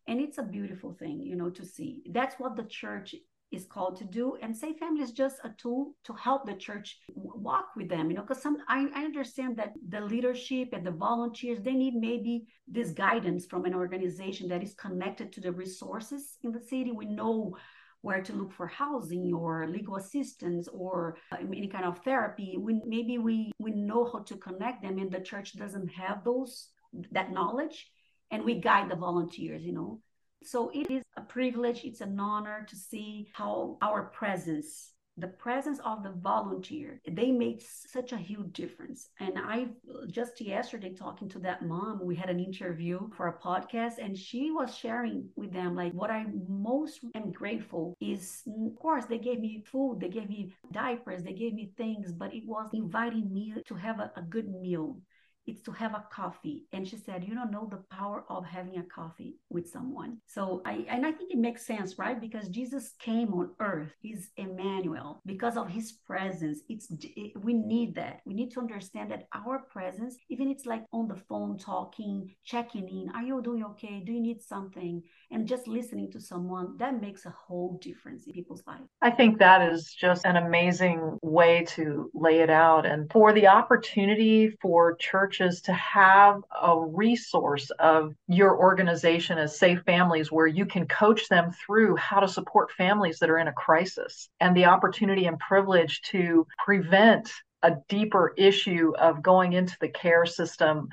And 0.09 0.21
it's 0.21 0.39
a 0.39 0.43
beautiful 0.43 0.95
thing 0.99 1.21
you 1.21 1.37
know 1.37 1.51
to 1.51 1.65
see. 1.65 2.03
That's 2.11 2.37
what 2.37 2.57
the 2.57 2.65
church 2.65 3.15
is 3.53 3.65
called 3.65 3.97
to 3.97 4.05
do. 4.05 4.37
And 4.43 4.57
safe 4.57 4.79
family 4.79 5.03
is 5.03 5.13
just 5.13 5.37
a 5.45 5.51
tool 5.57 5.95
to 6.05 6.13
help 6.15 6.47
the 6.47 6.55
church 6.55 6.99
walk 7.15 7.69
with 7.77 7.89
them 7.89 8.11
you 8.11 8.17
know 8.17 8.23
because 8.23 8.43
some 8.43 8.59
I, 8.69 8.89
I 8.95 9.05
understand 9.05 9.57
that 9.59 9.75
the 9.89 10.01
leadership 10.01 10.71
and 10.73 10.85
the 10.85 10.91
volunteers 10.91 11.61
they 11.61 11.75
need 11.75 11.95
maybe 11.95 12.47
this 12.67 12.91
guidance 12.91 13.47
from 13.47 13.65
an 13.67 13.75
organization 13.75 14.49
that 14.49 14.65
is 14.65 14.75
connected 14.75 15.33
to 15.33 15.41
the 15.41 15.53
resources 15.53 16.39
in 16.43 16.51
the 16.51 16.61
city. 16.61 16.91
We 16.91 17.07
know 17.07 17.57
where 18.03 18.23
to 18.23 18.33
look 18.33 18.53
for 18.53 18.67
housing 18.67 19.35
or 19.35 19.67
legal 19.69 19.97
assistance 19.97 20.69
or 20.69 21.17
uh, 21.33 21.37
any 21.39 21.69
kind 21.69 21.85
of 21.85 21.99
therapy 22.05 22.57
we 22.59 22.81
maybe 22.87 23.19
we 23.19 23.53
we 23.59 23.73
know 23.73 24.09
how 24.11 24.21
to 24.21 24.37
connect 24.37 24.83
them 24.83 24.99
and 24.99 25.11
the 25.11 25.21
church 25.21 25.57
doesn't 25.57 25.89
have 25.89 26.23
those 26.25 26.69
that 27.11 27.33
knowledge 27.33 27.89
and 28.31 28.45
we 28.45 28.61
guide 28.61 28.91
the 28.91 28.97
volunteers 28.97 29.63
you 29.65 29.73
know? 29.73 30.01
So 30.45 30.71
it 30.73 30.91
is 30.91 31.03
a 31.17 31.23
privilege, 31.23 31.85
it's 31.85 32.01
an 32.01 32.21
honor 32.21 32.67
to 32.69 32.77
see 32.77 33.29
how 33.33 33.79
our 33.83 34.05
presence, 34.05 34.93
the 35.17 35.29
presence 35.29 35.81
of 35.85 36.03
the 36.03 36.11
volunteer, 36.11 37.01
they 37.11 37.31
made 37.33 37.63
such 37.63 38.13
a 38.13 38.19
huge 38.19 38.53
difference. 38.53 39.09
And 39.19 39.39
I 39.39 39.69
just 40.09 40.41
yesterday 40.41 40.93
talking 40.93 41.29
to 41.31 41.39
that 41.41 41.67
mom, 41.67 42.01
we 42.05 42.15
had 42.15 42.31
an 42.31 42.41
interview 42.41 43.09
for 43.17 43.29
a 43.29 43.39
podcast, 43.39 43.95
and 43.99 44.17
she 44.17 44.51
was 44.51 44.77
sharing 44.77 45.29
with 45.37 45.53
them 45.53 45.75
like 45.75 45.93
what 45.93 46.11
I 46.11 46.27
most 46.49 47.01
am 47.15 47.33
grateful 47.33 47.97
is, 48.01 48.43
of 48.47 48.77
course, 48.77 49.07
they 49.07 49.19
gave 49.19 49.41
me 49.41 49.63
food, 49.71 50.01
they 50.01 50.09
gave 50.09 50.29
me 50.29 50.53
diapers, 50.73 51.23
they 51.23 51.33
gave 51.33 51.55
me 51.55 51.71
things, 51.77 52.13
but 52.13 52.35
it 52.35 52.47
was 52.47 52.69
inviting 52.73 53.33
me 53.33 53.55
to 53.67 53.75
have 53.75 54.01
a, 54.01 54.13
a 54.17 54.23
good 54.23 54.49
meal 54.49 54.99
it's 55.47 55.63
to 55.63 55.73
have 55.73 55.95
a 55.95 56.05
coffee. 56.11 56.67
And 56.73 56.87
she 56.87 56.97
said, 56.97 57.25
You 57.25 57.35
don't 57.35 57.51
know 57.51 57.69
the 57.71 57.83
power 57.91 58.25
of 58.29 58.45
having 58.45 58.79
a 58.79 58.83
coffee 58.83 59.37
with 59.51 59.69
someone. 59.69 60.19
So 60.27 60.63
I 60.65 60.85
and 60.89 61.07
I 61.07 61.13
think 61.13 61.33
it 61.33 61.39
makes 61.39 61.67
sense, 61.67 61.99
right? 61.99 62.21
Because 62.21 62.49
Jesus 62.49 62.95
came 62.99 63.33
on 63.35 63.51
earth. 63.61 63.93
He's 64.01 64.31
Emmanuel. 64.37 65.21
Because 65.25 65.57
of 65.57 65.69
his 65.69 65.93
presence, 65.93 66.61
it's 66.69 66.89
it, 66.91 67.33
we 67.43 67.55
need 67.55 67.95
that. 67.95 68.21
We 68.25 68.35
need 68.35 68.51
to 68.53 68.61
understand 68.61 69.11
that 69.11 69.29
our 69.35 69.61
presence, 69.61 70.17
even 70.29 70.51
it's 70.51 70.67
like 70.67 70.85
on 70.93 71.09
the 71.09 71.17
phone 71.17 71.59
talking, 71.59 72.35
checking 72.45 72.89
in, 72.89 73.11
are 73.15 73.23
you 73.23 73.41
doing 73.43 73.65
okay? 73.65 74.03
Do 74.05 74.13
you 74.13 74.21
need 74.21 74.43
something? 74.43 75.03
And 75.31 75.47
just 75.47 75.67
listening 75.67 76.11
to 76.13 76.21
someone, 76.21 76.77
that 76.79 77.01
makes 77.01 77.27
a 77.27 77.31
whole 77.31 77.79
difference 77.83 78.27
in 78.27 78.33
people's 78.33 78.63
life. 78.67 78.81
I 79.03 79.11
think 79.11 79.39
that 79.39 79.73
is 79.73 79.93
just 79.93 80.25
an 80.25 80.37
amazing 80.37 81.19
way 81.23 81.65
to 81.71 82.11
lay 82.15 82.41
it 82.41 82.51
out. 82.51 82.87
And 82.87 83.11
for 83.11 83.33
the 83.33 83.47
opportunity 83.49 84.51
for 84.61 84.97
church 84.97 85.36
churches 85.37 85.61
to 85.63 85.73
have 85.73 86.41
a 86.63 86.79
resource 86.79 87.71
of 87.79 88.15
your 88.29 88.59
organization 88.59 89.39
as 89.39 89.59
safe 89.59 89.81
families 89.87 90.33
where 90.33 90.47
you 90.47 90.67
can 90.67 90.87
coach 90.87 91.29
them 91.29 91.51
through 91.53 91.97
how 91.97 92.21
to 92.21 92.29
support 92.29 92.71
families 92.73 93.19
that 93.19 93.31
are 93.31 93.39
in 93.39 93.49
a 93.49 93.53
crisis 93.53 94.29
and 94.41 94.57
the 94.57 94.67
opportunity 94.67 95.27
and 95.27 95.39
privilege 95.39 96.01
to 96.03 96.47
prevent 96.65 97.31
a 97.63 97.73
deeper 97.89 98.35
issue 98.37 98.93
of 98.99 99.23
going 99.23 99.53
into 99.53 99.77
the 99.81 99.89
care 99.89 100.27
system 100.27 100.89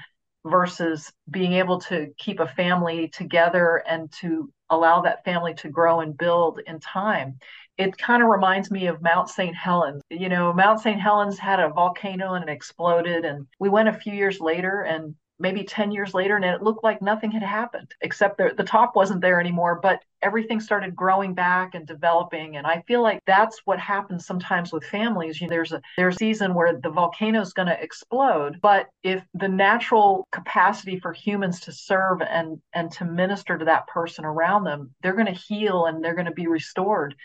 versus 0.45 1.11
being 1.29 1.53
able 1.53 1.79
to 1.79 2.07
keep 2.17 2.39
a 2.39 2.47
family 2.47 3.07
together 3.07 3.81
and 3.87 4.11
to 4.11 4.51
allow 4.69 5.01
that 5.01 5.23
family 5.23 5.53
to 5.53 5.69
grow 5.69 6.01
and 6.01 6.17
build 6.17 6.59
in 6.65 6.79
time 6.79 7.37
it 7.77 7.97
kind 7.97 8.21
of 8.21 8.29
reminds 8.29 8.69
me 8.69 8.87
of 8.87 9.01
Mount 9.01 9.29
St. 9.29 9.55
Helens. 9.55 10.01
You 10.09 10.29
know, 10.29 10.53
Mount 10.53 10.79
St. 10.79 10.99
Helens 10.99 11.39
had 11.39 11.59
a 11.59 11.69
volcano 11.69 12.33
and 12.33 12.47
it 12.47 12.51
exploded. 12.51 13.25
And 13.25 13.47
we 13.59 13.69
went 13.69 13.89
a 13.89 13.93
few 13.93 14.13
years 14.13 14.39
later 14.39 14.81
and 14.81 15.15
maybe 15.39 15.63
10 15.63 15.91
years 15.91 16.13
later, 16.13 16.35
and 16.35 16.45
it 16.45 16.61
looked 16.63 16.83
like 16.83 17.01
nothing 17.01 17.31
had 17.31 17.43
happened, 17.43 17.93
except 18.01 18.37
the, 18.37 18.53
the 18.55 18.63
top 18.63 18.95
wasn't 18.95 19.19
there 19.19 19.39
anymore, 19.39 19.79
but 19.81 20.01
everything 20.21 20.59
started 20.59 20.95
growing 20.95 21.33
back 21.33 21.75
and 21.75 21.85
developing. 21.85 22.55
And 22.55 22.65
I 22.65 22.81
feel 22.87 23.01
like 23.01 23.19
that's 23.25 23.59
what 23.65 23.79
happens 23.79 24.25
sometimes 24.25 24.71
with 24.71 24.85
families. 24.85 25.41
You 25.41 25.47
know, 25.47 25.51
there's 25.51 25.73
a 25.73 25.81
there's 25.97 26.15
a 26.15 26.17
season 26.17 26.53
where 26.53 26.79
the 26.79 26.89
volcano 26.89 27.41
is 27.41 27.51
going 27.51 27.67
to 27.67 27.83
explode, 27.83 28.59
but 28.61 28.87
if 29.03 29.23
the 29.33 29.49
natural 29.49 30.27
capacity 30.31 30.99
for 30.99 31.11
humans 31.11 31.59
to 31.61 31.71
serve 31.71 32.21
and 32.21 32.61
and 32.73 32.91
to 32.93 33.05
minister 33.05 33.57
to 33.57 33.65
that 33.65 33.87
person 33.87 34.23
around 34.23 34.63
them, 34.63 34.91
they're 35.01 35.13
going 35.13 35.25
to 35.25 35.33
heal 35.33 35.85
and 35.85 36.03
they're 36.03 36.15
going 36.15 36.25
to 36.25 36.31
be 36.31 36.47
restored 36.47 37.15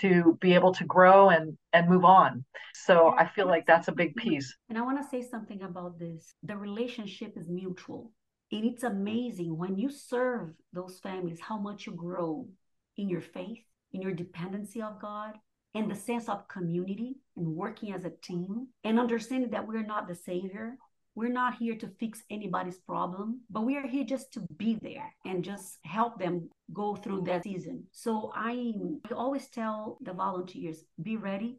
to 0.00 0.38
be 0.40 0.54
able 0.54 0.72
to 0.74 0.84
grow 0.84 1.30
and 1.30 1.56
and 1.72 1.88
move 1.88 2.04
on. 2.04 2.44
So 2.74 3.14
i 3.16 3.26
feel 3.26 3.46
like 3.46 3.66
that's 3.66 3.88
a 3.88 3.92
big 3.92 4.14
piece. 4.16 4.56
and 4.68 4.78
i 4.78 4.82
want 4.82 5.02
to 5.02 5.08
say 5.08 5.22
something 5.28 5.62
about 5.62 5.98
this. 5.98 6.34
The 6.42 6.56
relationship 6.56 7.36
is 7.36 7.48
mutual. 7.48 8.12
And 8.52 8.64
it's 8.64 8.82
amazing 8.82 9.56
when 9.56 9.76
you 9.76 9.90
serve 9.90 10.50
those 10.72 10.98
families 11.00 11.40
how 11.40 11.58
much 11.58 11.86
you 11.86 11.92
grow 11.92 12.48
in 12.96 13.08
your 13.08 13.20
faith 13.20 13.64
in 13.92 14.02
your 14.02 14.12
dependency 14.12 14.82
of 14.82 15.00
god 15.00 15.34
and 15.74 15.90
the 15.90 15.94
sense 15.94 16.28
of 16.28 16.48
community 16.48 17.16
and 17.36 17.46
working 17.46 17.92
as 17.92 18.04
a 18.04 18.10
team 18.10 18.68
and 18.84 18.98
understanding 18.98 19.50
that 19.50 19.66
we're 19.66 19.86
not 19.86 20.08
the 20.08 20.14
savior 20.14 20.76
we're 21.14 21.28
not 21.28 21.56
here 21.56 21.76
to 21.76 21.88
fix 21.98 22.22
anybody's 22.30 22.78
problem, 22.78 23.40
but 23.50 23.62
we 23.62 23.76
are 23.76 23.86
here 23.86 24.04
just 24.04 24.32
to 24.32 24.40
be 24.56 24.78
there 24.80 25.12
and 25.24 25.44
just 25.44 25.78
help 25.84 26.18
them 26.18 26.48
go 26.72 26.94
through 26.94 27.22
that 27.22 27.42
season. 27.42 27.84
So 27.90 28.32
I, 28.34 28.72
I 29.10 29.14
always 29.14 29.48
tell 29.48 29.98
the 30.00 30.12
volunteers 30.12 30.84
be 31.02 31.16
ready 31.16 31.58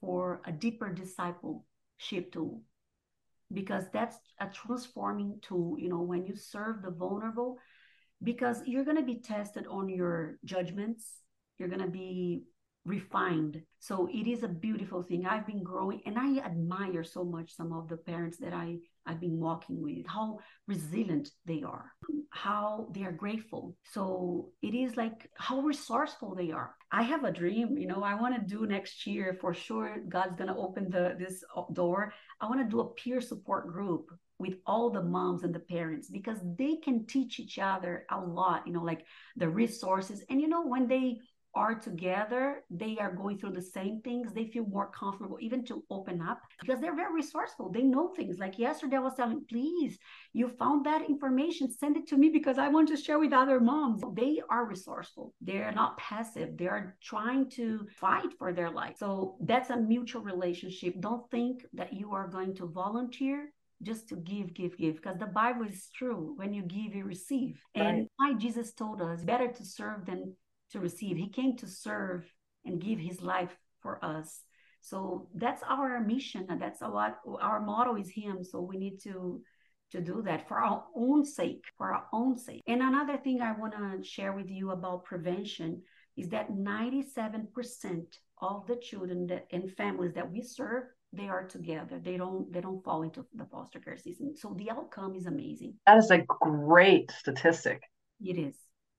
for 0.00 0.42
a 0.46 0.52
deeper 0.52 0.90
discipleship 0.92 2.30
tool 2.32 2.60
because 3.52 3.84
that's 3.92 4.18
a 4.40 4.48
transforming 4.48 5.38
tool, 5.40 5.78
you 5.78 5.88
know, 5.88 6.00
when 6.00 6.26
you 6.26 6.36
serve 6.36 6.82
the 6.82 6.90
vulnerable, 6.90 7.58
because 8.22 8.62
you're 8.66 8.84
going 8.84 8.96
to 8.96 9.02
be 9.02 9.20
tested 9.20 9.66
on 9.68 9.88
your 9.88 10.38
judgments, 10.44 11.20
you're 11.58 11.68
going 11.68 11.80
to 11.80 11.88
be 11.88 12.44
refined. 12.84 13.62
So 13.78 14.08
it 14.12 14.26
is 14.26 14.42
a 14.42 14.48
beautiful 14.48 15.02
thing. 15.02 15.26
I've 15.26 15.46
been 15.46 15.62
growing 15.62 16.00
and 16.06 16.18
I 16.18 16.38
admire 16.38 17.02
so 17.02 17.24
much 17.24 17.54
some 17.54 17.72
of 17.72 17.88
the 17.88 17.96
parents 17.96 18.36
that 18.38 18.52
I, 18.52 18.76
I've 19.06 19.20
been 19.20 19.38
walking 19.38 19.82
with, 19.82 20.06
how 20.06 20.38
resilient 20.66 21.30
they 21.46 21.62
are, 21.62 21.92
how 22.30 22.88
they 22.92 23.04
are 23.04 23.12
grateful. 23.12 23.76
So 23.84 24.50
it 24.62 24.74
is 24.74 24.96
like 24.96 25.30
how 25.36 25.60
resourceful 25.60 26.34
they 26.34 26.50
are. 26.50 26.74
I 26.92 27.02
have 27.02 27.24
a 27.24 27.32
dream, 27.32 27.78
you 27.78 27.86
know, 27.86 28.02
I 28.02 28.14
want 28.14 28.34
to 28.34 28.56
do 28.56 28.66
next 28.66 29.06
year 29.06 29.36
for 29.40 29.54
sure. 29.54 29.98
God's 30.08 30.36
going 30.36 30.48
to 30.48 30.56
open 30.56 30.90
the 30.90 31.16
this 31.18 31.42
uh, 31.56 31.62
door. 31.72 32.12
I 32.40 32.46
want 32.46 32.60
to 32.60 32.68
do 32.68 32.80
a 32.80 32.90
peer 32.90 33.20
support 33.20 33.66
group 33.72 34.10
with 34.38 34.54
all 34.66 34.90
the 34.90 35.02
moms 35.02 35.44
and 35.44 35.54
the 35.54 35.60
parents 35.60 36.10
because 36.10 36.38
they 36.58 36.76
can 36.76 37.06
teach 37.06 37.38
each 37.38 37.58
other 37.58 38.04
a 38.10 38.18
lot, 38.20 38.66
you 38.66 38.72
know, 38.72 38.82
like 38.82 39.06
the 39.36 39.48
resources. 39.48 40.24
And 40.28 40.40
you 40.40 40.48
know, 40.48 40.66
when 40.66 40.88
they 40.88 41.20
are 41.54 41.74
together, 41.74 42.64
they 42.70 42.98
are 42.98 43.12
going 43.12 43.38
through 43.38 43.52
the 43.52 43.62
same 43.62 44.00
things. 44.02 44.32
They 44.32 44.46
feel 44.46 44.66
more 44.66 44.90
comfortable 44.90 45.38
even 45.40 45.64
to 45.66 45.84
open 45.90 46.20
up 46.20 46.40
because 46.60 46.80
they're 46.80 46.96
very 46.96 47.14
resourceful. 47.14 47.70
They 47.70 47.82
know 47.82 48.08
things. 48.08 48.38
Like 48.38 48.58
yesterday, 48.58 48.96
I 48.96 49.00
was 49.00 49.14
telling, 49.14 49.44
please, 49.48 49.98
you 50.32 50.48
found 50.48 50.84
that 50.86 51.08
information, 51.08 51.70
send 51.70 51.96
it 51.96 52.06
to 52.08 52.16
me 52.16 52.28
because 52.28 52.58
I 52.58 52.68
want 52.68 52.88
to 52.88 52.96
share 52.96 53.18
with 53.18 53.32
other 53.32 53.60
moms. 53.60 54.02
They 54.14 54.40
are 54.50 54.66
resourceful. 54.66 55.34
They're 55.40 55.72
not 55.72 55.96
passive. 55.98 56.56
They 56.56 56.66
are 56.66 56.96
trying 57.02 57.50
to 57.50 57.86
fight 57.96 58.32
for 58.38 58.52
their 58.52 58.70
life. 58.70 58.96
So 58.98 59.36
that's 59.40 59.70
a 59.70 59.76
mutual 59.76 60.22
relationship. 60.22 60.94
Don't 61.00 61.30
think 61.30 61.64
that 61.74 61.92
you 61.92 62.12
are 62.12 62.28
going 62.28 62.54
to 62.56 62.66
volunteer 62.66 63.52
just 63.82 64.08
to 64.08 64.16
give, 64.16 64.54
give, 64.54 64.76
give, 64.78 64.96
because 64.96 65.18
the 65.18 65.26
Bible 65.26 65.66
is 65.66 65.90
true. 65.94 66.32
When 66.36 66.52
you 66.52 66.62
give, 66.62 66.94
you 66.94 67.04
receive. 67.04 67.60
Right. 67.76 67.86
And 67.86 68.08
why 68.16 68.34
Jesus 68.34 68.72
told 68.72 69.02
us 69.02 69.22
better 69.22 69.48
to 69.48 69.64
serve 69.64 70.06
than 70.06 70.34
to 70.74 70.80
receive. 70.80 71.16
He 71.16 71.28
came 71.28 71.56
to 71.56 71.66
serve 71.66 72.30
and 72.64 72.80
give 72.80 72.98
his 72.98 73.22
life 73.22 73.56
for 73.80 74.04
us. 74.04 74.42
So 74.80 75.28
that's 75.34 75.62
our 75.68 75.98
mission. 76.00 76.46
And 76.50 76.60
that's 76.60 76.80
what 76.80 77.18
our 77.40 77.60
motto 77.60 77.96
is 77.96 78.10
him. 78.10 78.44
So 78.44 78.60
we 78.60 78.76
need 78.76 79.00
to 79.04 79.42
to 79.92 80.00
do 80.00 80.22
that 80.22 80.48
for 80.48 80.58
our 80.58 80.84
own 80.96 81.24
sake, 81.24 81.62
for 81.78 81.94
our 81.94 82.06
own 82.12 82.36
sake. 82.36 82.62
And 82.66 82.82
another 82.82 83.16
thing 83.16 83.40
I 83.40 83.52
want 83.52 83.74
to 83.74 84.02
share 84.02 84.32
with 84.32 84.50
you 84.50 84.72
about 84.72 85.04
prevention 85.04 85.82
is 86.16 86.28
that 86.30 86.50
97% 86.50 88.06
of 88.40 88.66
the 88.66 88.76
children 88.76 89.26
that, 89.28 89.46
and 89.52 89.70
families 89.72 90.14
that 90.14 90.30
we 90.30 90.42
serve 90.42 90.84
they 91.12 91.28
are 91.28 91.46
together 91.46 92.00
they 92.02 92.16
don't 92.16 92.52
they 92.52 92.60
don't 92.60 92.82
fall 92.82 93.02
into 93.02 93.24
the 93.34 93.44
foster 93.44 93.78
care 93.78 93.96
system 93.96 94.34
so 94.34 94.52
the 94.58 94.68
outcome 94.68 95.14
is 95.14 95.26
amazing 95.26 95.72
that 95.86 95.96
is 95.96 96.10
a 96.10 96.18
great 96.18 97.08
statistic 97.12 97.80
it 98.20 98.36
is 98.36 98.56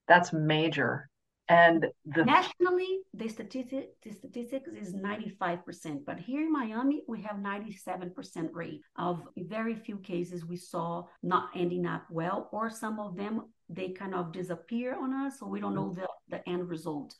that's 0.08 0.32
major 0.32 1.10
and 1.48 1.88
the 2.06 2.26
nationally 2.26 3.00
the 3.14 3.28
statistic 3.28 3.90
the 4.04 4.12
statistics 4.12 4.70
is 4.70 4.96
95% 4.96 6.04
but 6.06 6.20
here 6.20 6.42
in 6.42 6.52
miami 6.52 7.04
we 7.08 7.22
have 7.22 7.38
97% 7.38 8.50
rate 8.52 8.82
of 8.98 9.22
very 9.38 9.76
few 9.76 9.98
cases 9.98 10.44
we 10.46 10.58
saw 10.58 11.04
not 11.22 11.50
ending 11.56 11.86
up 11.86 12.04
well 12.10 12.50
or 12.52 12.70
some 12.70 13.00
of 13.00 13.16
them 13.16 13.44
they 13.70 13.90
kind 13.90 14.14
of 14.14 14.32
disappear 14.32 14.96
on 14.96 15.14
us 15.14 15.40
so 15.40 15.48
we 15.48 15.60
don't 15.60 15.76
know 15.76 15.94
the, 15.94 16.08
the 16.30 16.48
end 16.48 16.68
result. 16.70 17.16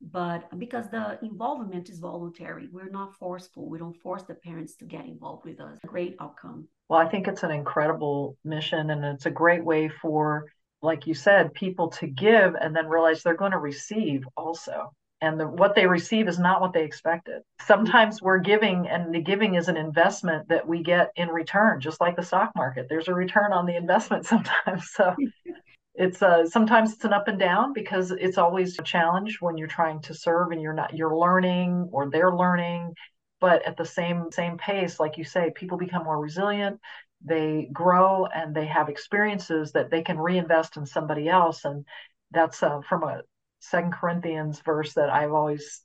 But 0.00 0.58
because 0.58 0.90
the 0.90 1.18
involvement 1.22 1.88
is 1.88 2.00
voluntary 2.00 2.68
we're 2.70 2.90
not 2.90 3.14
forceful. 3.14 3.70
We 3.70 3.78
don't 3.78 3.96
force 3.96 4.24
the 4.24 4.34
parents 4.34 4.76
to 4.76 4.84
get 4.84 5.06
involved 5.06 5.46
with 5.46 5.58
us. 5.58 5.78
Great 5.86 6.16
outcome. 6.20 6.68
Well 6.88 7.00
i 7.00 7.08
think 7.08 7.26
it's 7.26 7.42
an 7.42 7.50
incredible 7.50 8.36
mission 8.44 8.90
and 8.90 9.04
it's 9.04 9.26
a 9.26 9.30
great 9.30 9.64
way 9.64 9.88
for 9.88 10.46
like 10.82 11.06
you 11.06 11.14
said, 11.14 11.54
people 11.54 11.88
to 11.88 12.06
give 12.06 12.54
and 12.54 12.74
then 12.74 12.86
realize 12.88 13.22
they're 13.22 13.34
going 13.34 13.52
to 13.52 13.58
receive 13.58 14.24
also. 14.36 14.92
And 15.22 15.40
the, 15.40 15.48
what 15.48 15.74
they 15.74 15.86
receive 15.86 16.28
is 16.28 16.38
not 16.38 16.60
what 16.60 16.74
they 16.74 16.84
expected. 16.84 17.40
Sometimes 17.66 18.20
we're 18.20 18.38
giving, 18.38 18.86
and 18.86 19.14
the 19.14 19.20
giving 19.20 19.54
is 19.54 19.68
an 19.68 19.76
investment 19.76 20.48
that 20.48 20.68
we 20.68 20.82
get 20.82 21.10
in 21.16 21.28
return, 21.28 21.80
just 21.80 22.00
like 22.00 22.16
the 22.16 22.22
stock 22.22 22.52
market. 22.54 22.86
There's 22.90 23.08
a 23.08 23.14
return 23.14 23.52
on 23.52 23.64
the 23.64 23.76
investment 23.76 24.26
sometimes. 24.26 24.90
So 24.90 25.14
it's 25.96 26.22
uh, 26.22 26.46
sometimes 26.46 26.92
it's 26.92 27.04
an 27.04 27.14
up 27.14 27.28
and 27.28 27.38
down 27.38 27.72
because 27.72 28.10
it's 28.10 28.36
always 28.36 28.78
a 28.78 28.82
challenge 28.82 29.38
when 29.40 29.56
you're 29.56 29.66
trying 29.66 30.00
to 30.02 30.14
serve 30.14 30.52
and 30.52 30.60
you're 30.60 30.74
not 30.74 30.94
you're 30.94 31.16
learning 31.16 31.88
or 31.92 32.10
they're 32.10 32.36
learning 32.36 32.92
but 33.40 33.64
at 33.66 33.76
the 33.76 33.84
same 33.84 34.30
same 34.30 34.58
pace 34.58 35.00
like 35.00 35.16
you 35.16 35.24
say 35.24 35.50
people 35.54 35.78
become 35.78 36.04
more 36.04 36.20
resilient 36.20 36.78
they 37.26 37.68
grow 37.72 38.26
and 38.26 38.54
they 38.54 38.66
have 38.66 38.88
experiences 38.88 39.72
that 39.72 39.90
they 39.90 40.02
can 40.02 40.18
reinvest 40.18 40.76
in 40.76 40.86
somebody 40.86 41.28
else. 41.28 41.64
And 41.64 41.84
that's 42.30 42.62
uh, 42.62 42.80
from 42.88 43.02
a 43.02 43.22
second 43.60 43.92
corinthians 43.92 44.60
verse 44.60 44.94
that 44.94 45.10
i've 45.10 45.32
always 45.32 45.82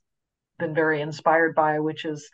been 0.58 0.74
very 0.74 1.00
inspired 1.00 1.54
by 1.54 1.80
which 1.80 2.04
is 2.04 2.28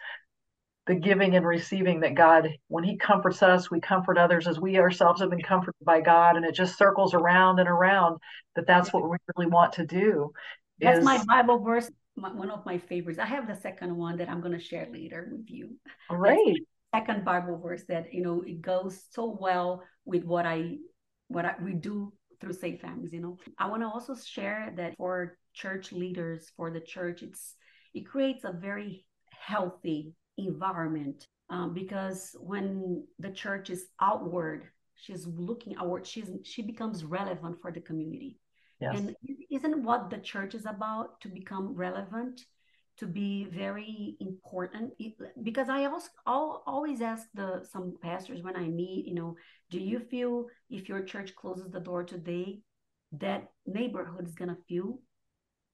the 0.86 0.94
giving 0.94 1.36
and 1.36 1.46
receiving 1.46 2.00
that 2.00 2.14
god 2.14 2.48
when 2.68 2.84
he 2.84 2.96
comforts 2.96 3.42
us 3.42 3.70
we 3.70 3.80
comfort 3.80 4.18
others 4.18 4.46
as 4.46 4.58
we 4.58 4.78
ourselves 4.78 5.20
have 5.20 5.30
been 5.30 5.42
comforted 5.42 5.84
by 5.84 6.00
god. 6.00 6.36
And 6.36 6.44
it 6.44 6.54
just 6.54 6.78
circles 6.78 7.14
around 7.14 7.60
and 7.60 7.68
around 7.68 8.18
that 8.56 8.66
that's 8.66 8.92
what 8.92 9.08
we 9.08 9.16
really 9.36 9.50
want 9.50 9.74
to 9.74 9.86
do 9.86 10.32
that's 10.80 10.98
is... 10.98 11.04
my 11.04 11.22
bible 11.24 11.58
verse 11.58 11.90
one 12.14 12.50
of 12.50 12.66
my 12.66 12.78
favorites. 12.78 13.20
I 13.20 13.26
have 13.26 13.46
the 13.46 13.54
second 13.54 13.96
one 13.96 14.16
that 14.18 14.28
i'm 14.28 14.40
going 14.40 14.58
to 14.58 14.64
share 14.64 14.88
later 14.90 15.28
with 15.30 15.48
you. 15.48 15.76
Great 16.08 16.64
second 16.94 17.24
Bible 17.24 17.58
verse 17.58 17.84
that 17.88 18.12
you 18.12 18.22
know 18.22 18.42
it 18.46 18.60
goes 18.62 19.02
so 19.10 19.36
well 19.40 19.82
with 20.04 20.24
what 20.24 20.46
I 20.46 20.76
what 21.28 21.44
I, 21.44 21.54
we 21.62 21.74
do 21.74 22.12
through 22.40 22.54
Safe 22.54 22.80
Families. 22.80 23.12
You 23.12 23.20
know, 23.20 23.38
I 23.58 23.68
want 23.68 23.82
to 23.82 23.88
also 23.88 24.14
share 24.14 24.72
that 24.76 24.96
for 24.96 25.36
church 25.52 25.92
leaders, 25.92 26.50
for 26.56 26.70
the 26.70 26.80
church, 26.80 27.22
it's 27.22 27.54
it 27.94 28.06
creates 28.06 28.44
a 28.44 28.52
very 28.52 29.04
healthy 29.30 30.12
environment 30.36 31.26
um, 31.50 31.74
because 31.74 32.36
when 32.40 33.04
the 33.18 33.30
church 33.30 33.70
is 33.70 33.86
outward, 34.00 34.68
she's 34.94 35.26
looking 35.26 35.74
outward. 35.76 36.06
She's 36.06 36.30
she 36.44 36.62
becomes 36.62 37.04
relevant 37.04 37.56
for 37.60 37.72
the 37.72 37.80
community. 37.80 38.38
Yes. 38.80 38.96
And 38.96 39.16
isn't 39.50 39.82
what 39.82 40.08
the 40.08 40.18
church 40.18 40.54
is 40.54 40.66
about 40.66 41.20
to 41.22 41.28
become 41.28 41.74
relevant? 41.74 42.40
To 42.98 43.06
be 43.06 43.44
very 43.44 44.16
important 44.20 44.92
because 45.42 45.68
I 45.68 45.84
also 45.84 46.08
I'll 46.26 46.62
always 46.66 47.00
ask 47.00 47.28
the 47.32 47.64
some 47.70 47.96
pastors 48.02 48.42
when 48.42 48.56
I 48.56 48.66
meet, 48.66 49.06
you 49.06 49.14
know, 49.14 49.36
do 49.70 49.78
you 49.78 50.00
feel 50.00 50.46
if 50.68 50.88
your 50.88 51.02
church 51.02 51.34
closes 51.36 51.70
the 51.70 51.80
door 51.80 52.02
today, 52.02 52.60
that 53.12 53.48
neighborhood 53.66 54.26
is 54.26 54.34
gonna 54.34 54.56
feel? 54.68 55.00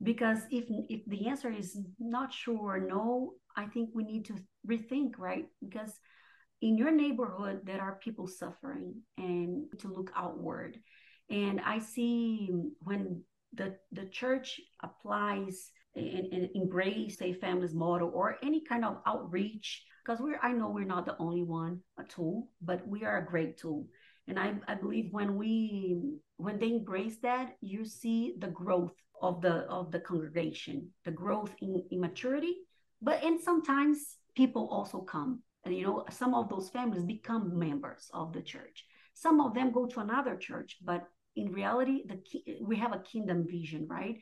Because 0.03 0.41
if 0.51 0.65
if 0.69 1.05
the 1.07 1.27
answer 1.29 1.51
is 1.51 1.79
not 1.99 2.33
sure, 2.33 2.79
no, 2.87 3.35
I 3.57 3.67
think 3.67 3.91
we 3.95 4.05
need 4.05 4.27
to 4.27 4.35
rethink, 4.69 5.13
right? 5.19 5.47
Because 5.61 5.99
in 6.61 6.77
your 6.77 6.91
neighborhood 6.91 7.61
there 7.65 7.81
are 7.81 7.99
people 8.03 8.27
suffering 8.27 8.97
and 9.17 9.65
to 9.79 9.89
look 9.89 10.11
outward. 10.15 10.79
And 11.31 11.61
I 11.61 11.79
see 11.79 12.51
when 12.81 13.23
the 13.55 13.77
the 13.93 14.07
church 14.07 14.61
applies 14.83 15.71
and, 15.97 16.33
and 16.33 16.49
embrace 16.55 17.21
a 17.23 17.33
family's 17.35 17.75
model 17.75 18.11
or 18.15 18.37
any 18.43 18.63
kind 18.65 18.85
of 18.85 18.99
outreach 19.07 19.85
because 20.05 20.21
we're 20.21 20.41
i 20.43 20.53
know 20.53 20.69
we're 20.69 20.85
not 20.85 21.07
the 21.07 21.17
only 21.19 21.43
one 21.43 21.81
a 21.99 22.05
tool 22.05 22.49
but 22.61 22.87
we 22.87 23.05
are 23.05 23.19
a 23.19 23.25
great 23.25 23.59
tool. 23.59 23.87
And 24.27 24.39
I, 24.39 24.55
I 24.67 24.75
believe 24.75 25.13
when 25.13 25.37
we 25.37 26.01
when 26.37 26.59
they 26.59 26.71
embrace 26.73 27.19
that 27.23 27.57
you 27.61 27.85
see 27.85 28.35
the 28.39 28.49
growth 28.49 28.95
of 29.21 29.41
the 29.43 29.67
of 29.69 29.93
the 29.93 30.01
congregation 30.01 30.91
the 31.05 31.11
growth 31.11 31.55
in, 31.61 31.83
in 31.91 32.01
maturity 32.01 32.57
but 33.03 33.23
and 33.23 33.41
sometimes 33.41 34.17
people 34.35 34.69
also 34.71 35.01
come. 35.01 35.43
And 35.65 35.77
you 35.77 35.85
know 35.85 36.05
some 36.11 36.35
of 36.35 36.49
those 36.49 36.71
families 36.71 37.05
become 37.05 37.59
members 37.59 38.11
of 38.13 38.33
the 38.33 38.43
church. 38.43 38.85
Some 39.15 39.41
of 39.41 39.55
them 39.55 39.73
go 39.73 39.87
to 39.87 40.01
another 40.01 40.37
church 40.37 40.79
but 40.83 41.07
in 41.37 41.53
reality 41.53 42.05
the 42.07 42.19
we 42.63 42.77
have 42.77 42.95
a 42.95 43.01
kingdom 43.01 43.47
vision 43.47 43.87
right 43.89 44.17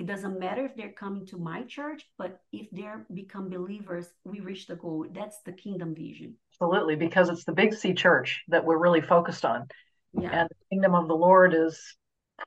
it 0.00 0.06
doesn't 0.06 0.38
matter 0.38 0.64
if 0.64 0.74
they're 0.74 0.92
coming 0.92 1.26
to 1.26 1.36
my 1.36 1.62
church, 1.64 2.06
but 2.16 2.40
if 2.52 2.68
they're 2.72 3.04
become 3.12 3.50
believers, 3.50 4.06
we 4.24 4.40
reach 4.40 4.66
the 4.66 4.76
goal. 4.76 5.04
That's 5.12 5.42
the 5.44 5.52
kingdom 5.52 5.94
vision. 5.94 6.36
Absolutely, 6.54 6.96
because 6.96 7.28
it's 7.28 7.44
the 7.44 7.52
big 7.52 7.74
C 7.74 7.92
church 7.92 8.42
that 8.48 8.64
we're 8.64 8.78
really 8.78 9.02
focused 9.02 9.44
on. 9.44 9.68
Yeah. 10.18 10.30
And 10.32 10.48
the 10.48 10.56
kingdom 10.70 10.94
of 10.94 11.06
the 11.06 11.14
Lord 11.14 11.52
is 11.52 11.96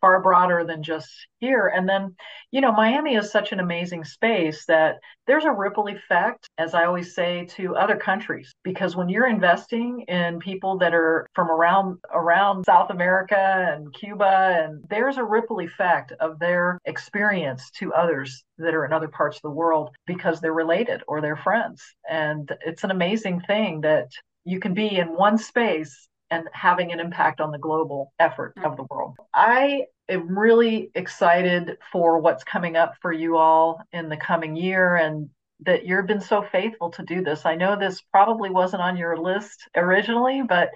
far 0.01 0.21
broader 0.21 0.63
than 0.65 0.83
just 0.83 1.09
here. 1.39 1.67
And 1.67 1.87
then, 1.87 2.15
you 2.51 2.61
know, 2.61 2.71
Miami 2.71 3.15
is 3.15 3.31
such 3.31 3.51
an 3.51 3.59
amazing 3.59 4.03
space 4.03 4.65
that 4.67 4.95
there's 5.27 5.45
a 5.45 5.51
ripple 5.51 5.87
effect, 5.87 6.49
as 6.57 6.73
I 6.73 6.85
always 6.85 7.15
say, 7.15 7.45
to 7.55 7.75
other 7.75 7.95
countries. 7.95 8.51
Because 8.63 8.95
when 8.95 9.09
you're 9.09 9.27
investing 9.27 10.01
in 10.07 10.39
people 10.39 10.77
that 10.79 10.93
are 10.93 11.27
from 11.33 11.49
around 11.49 11.97
around 12.13 12.65
South 12.65 12.89
America 12.89 13.73
and 13.73 13.93
Cuba, 13.93 14.63
and 14.63 14.83
there's 14.89 15.17
a 15.17 15.23
ripple 15.23 15.59
effect 15.59 16.13
of 16.19 16.39
their 16.39 16.79
experience 16.85 17.69
to 17.79 17.93
others 17.93 18.43
that 18.57 18.73
are 18.73 18.85
in 18.85 18.93
other 18.93 19.07
parts 19.07 19.37
of 19.37 19.41
the 19.43 19.49
world 19.49 19.89
because 20.05 20.39
they're 20.39 20.53
related 20.53 21.01
or 21.07 21.21
they're 21.21 21.37
friends. 21.37 21.81
And 22.09 22.51
it's 22.65 22.83
an 22.83 22.91
amazing 22.91 23.41
thing 23.41 23.81
that 23.81 24.07
you 24.45 24.59
can 24.59 24.73
be 24.73 24.97
in 24.97 25.07
one 25.07 25.37
space 25.37 26.09
and 26.33 26.49
having 26.53 26.91
an 26.91 26.99
impact 26.99 27.39
on 27.39 27.51
the 27.51 27.57
global 27.59 28.11
effort 28.19 28.53
of 28.63 28.73
mm. 28.73 28.77
the 28.77 28.83
world. 28.89 29.15
I 29.33 29.83
am 30.09 30.37
really 30.37 30.89
excited 30.95 31.77
for 31.91 32.19
what's 32.19 32.43
coming 32.43 32.75
up 32.75 32.95
for 33.01 33.13
you 33.13 33.37
all 33.37 33.81
in 33.91 34.09
the 34.09 34.17
coming 34.17 34.55
year 34.55 34.95
and 34.95 35.29
that 35.65 35.85
you've 35.85 36.07
been 36.07 36.19
so 36.19 36.43
faithful 36.51 36.89
to 36.89 37.03
do 37.03 37.23
this. 37.23 37.45
I 37.45 37.55
know 37.55 37.77
this 37.77 38.01
probably 38.11 38.49
wasn't 38.49 38.81
on 38.81 38.97
your 38.97 39.15
list 39.17 39.67
originally, 39.75 40.41
but 40.41 40.71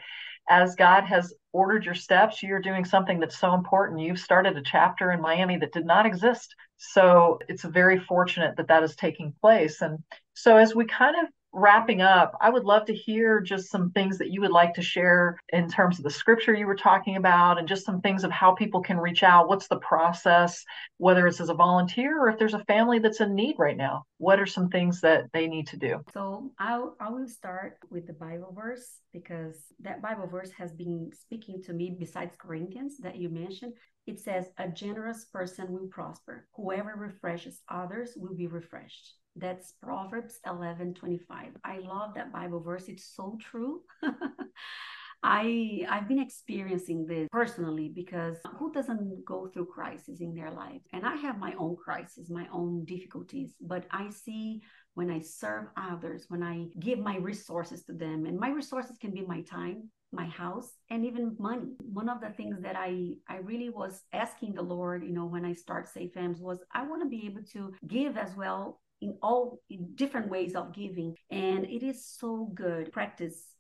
as 0.50 0.76
God 0.76 1.04
has 1.04 1.34
ordered 1.52 1.84
your 1.84 1.96
steps, 1.96 2.42
you're 2.42 2.62
doing 2.62 2.86
something 2.86 3.20
that's 3.20 3.38
so 3.38 3.54
important. 3.54 4.00
You've 4.00 4.20
started 4.20 4.56
a 4.56 4.62
chapter 4.62 5.12
in 5.12 5.20
Miami 5.20 5.58
that 5.58 5.74
did 5.74 5.86
not 5.86 6.06
exist. 6.06 6.56
So 6.78 7.40
it's 7.50 7.64
very 7.64 8.00
fortunate 8.00 8.56
that 8.58 8.68
that 8.70 8.84
is 8.84 8.96
taking 8.96 9.34
place. 9.42 9.82
And 9.82 10.00
so 10.36 10.56
as 10.56 10.76
we 10.76 10.86
kind 10.86 11.16
of 11.22 11.28
wrapping 11.58 12.02
up, 12.02 12.38
I 12.40 12.52
would 12.52 12.66
love 12.66 12.86
to 12.86 12.94
hear 12.94 13.42
just 13.42 13.72
some 13.72 13.90
things 13.92 14.20
that 14.20 14.30
you 14.30 14.42
would 14.42 14.52
like 14.52 14.76
to 14.76 14.82
share 14.84 15.40
in 15.52 15.68
terms 15.68 15.98
of 15.98 16.04
the 16.04 16.12
scripture 16.12 16.54
you 16.54 16.68
were 16.68 16.76
talking 16.76 17.16
about 17.16 17.58
and 17.58 17.68
just 17.68 17.84
some 17.84 18.00
things 18.00 18.24
of 18.24 18.32
how 18.32 18.54
people 18.54 18.82
can 18.82 18.98
reach 18.98 19.24
out. 19.24 19.48
What's 19.48 19.68
the 19.68 19.80
process, 19.80 20.64
whether 20.98 21.26
it's 21.26 21.42
as 21.42 21.50
a 21.50 21.56
volunteer 21.56 22.20
or 22.20 22.30
if 22.30 22.38
there's 22.38 22.54
a 22.54 22.64
family 22.66 23.00
that's 23.00 23.22
in 23.22 23.34
need 23.34 23.56
right 23.58 23.76
now? 23.76 24.04
What 24.20 24.40
are 24.40 24.46
some 24.46 24.70
things 24.70 25.02
that 25.02 25.26
they 25.34 25.48
need 25.48 25.68
to 25.68 25.78
do? 25.78 26.04
So 26.14 26.52
I'll, 26.60 26.96
I 27.00 27.10
will 27.10 27.28
start 27.28 27.80
with 27.90 28.06
the 28.06 28.14
Bible 28.14 28.54
verse 28.56 29.00
because 29.12 29.56
that 29.82 30.02
Bible 30.02 30.28
verse 30.28 30.52
has 30.52 30.72
been 30.72 31.10
speaking 31.20 31.64
to 31.64 31.74
me 31.74 31.96
besides 32.00 32.36
Corinthians 32.38 32.98
that 33.00 33.18
you 33.18 33.30
mentioned. 33.30 33.74
It 34.06 34.20
says, 34.20 34.46
A 34.58 34.70
generous 34.70 35.26
person 35.26 35.72
will 35.72 35.88
prosper. 35.88 36.48
Whoever 36.56 36.94
refreshes 36.96 37.62
others 37.68 38.14
will 38.16 38.36
be 38.36 38.48
refreshed. 38.48 39.16
That's 39.38 39.74
Proverbs 39.82 40.40
11 40.46 40.96
25. 40.96 41.50
I 41.64 41.78
love 41.80 42.14
that 42.16 42.34
Bible 42.34 42.60
verse. 42.60 42.88
It's 42.88 43.06
so 43.16 43.38
true. 43.40 43.82
I 45.24 45.86
I've 45.90 46.08
been 46.08 46.20
experiencing 46.20 47.06
this 47.06 47.28
personally 47.32 47.92
because 47.94 48.38
who 48.58 48.72
doesn't 48.72 49.26
go 49.26 49.48
through 49.48 49.68
crisis 49.68 50.22
in 50.22 50.34
their 50.34 50.52
life? 50.52 50.82
And 50.94 51.06
I 51.06 51.16
have 51.16 51.40
my 51.40 51.54
own 51.58 51.76
crisis, 51.76 52.30
my 52.30 52.48
own 52.52 52.86
difficulties, 52.86 53.54
but 53.62 53.86
I 53.92 54.10
see 54.10 54.62
when 54.94 55.10
I 55.12 55.20
serve 55.20 55.66
others, 55.76 56.26
when 56.30 56.44
I 56.44 56.68
give 56.80 57.00
my 57.00 57.18
resources 57.18 57.84
to 57.84 57.94
them, 57.94 58.26
and 58.26 58.40
my 58.40 58.50
resources 58.50 58.98
can 58.98 59.12
be 59.12 59.22
my 59.22 59.42
time, 59.42 59.90
my 60.12 60.26
house 60.28 60.72
and 60.90 61.06
even 61.06 61.36
money 61.38 61.76
one 61.92 62.08
of 62.08 62.22
the 62.22 62.30
things 62.30 62.62
that 62.62 62.78
i 62.78 63.10
i 63.28 63.38
really 63.38 63.70
was 63.70 64.04
asking 64.14 64.54
the 64.54 64.62
lord 64.62 65.04
you 65.04 65.12
know 65.12 65.26
when 65.26 65.44
i 65.44 65.52
start 65.52 65.88
safe 65.88 66.14
fams 66.14 66.40
was 66.40 66.60
i 66.74 66.82
want 66.82 67.02
to 67.02 67.10
be 67.10 67.26
able 67.26 67.42
to 67.44 67.74
give 67.88 68.18
as 68.18 68.34
well 68.36 68.80
in 69.02 69.18
all 69.22 69.60
in 69.70 69.94
different 69.96 70.30
ways 70.30 70.56
of 70.56 70.74
giving. 70.74 71.16
And 71.30 71.66
it 71.66 71.84
is 71.84 72.06
so 72.06 72.52
good 72.54 72.92
practice 72.92 73.54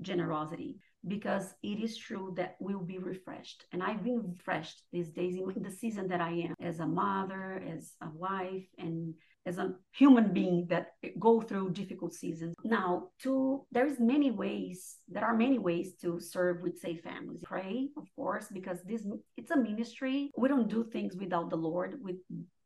generosity 0.00 0.78
because 1.06 1.54
it 1.62 1.80
is 1.80 1.96
true 1.96 2.32
that 2.36 2.56
we'll 2.60 2.80
be 2.80 2.98
refreshed. 2.98 3.64
And 3.72 3.82
i've 3.82 4.04
been 4.04 4.22
refreshed 4.22 4.82
these 4.92 5.08
days 5.08 5.36
in 5.36 5.62
the 5.62 5.70
season 5.70 6.08
that 6.08 6.20
i 6.20 6.30
am 6.30 6.54
as 6.60 6.80
a 6.80 6.86
mother 6.86 7.62
as 7.74 7.92
a 8.02 8.10
wife 8.10 8.66
and 8.78 9.14
as 9.46 9.58
a 9.58 9.72
human 9.92 10.32
being 10.32 10.66
that 10.68 10.88
go 11.18 11.40
through 11.40 11.70
difficult 11.70 12.12
seasons. 12.12 12.54
Now 12.62 13.08
to 13.22 13.64
there's 13.72 13.98
many 13.98 14.30
ways 14.30 14.96
there 15.08 15.24
are 15.24 15.36
many 15.36 15.58
ways 15.58 15.94
to 16.02 16.20
serve 16.20 16.60
with 16.60 16.78
safe 16.78 17.00
families. 17.02 17.40
Pray 17.42 17.88
of 17.96 18.04
course 18.14 18.46
because 18.52 18.82
this 18.82 19.06
it's 19.36 19.50
a 19.50 19.56
ministry. 19.56 20.30
We 20.36 20.48
don't 20.48 20.68
do 20.68 20.84
things 20.84 21.16
without 21.16 21.48
the 21.50 21.56
lord 21.56 21.98
with 22.02 22.16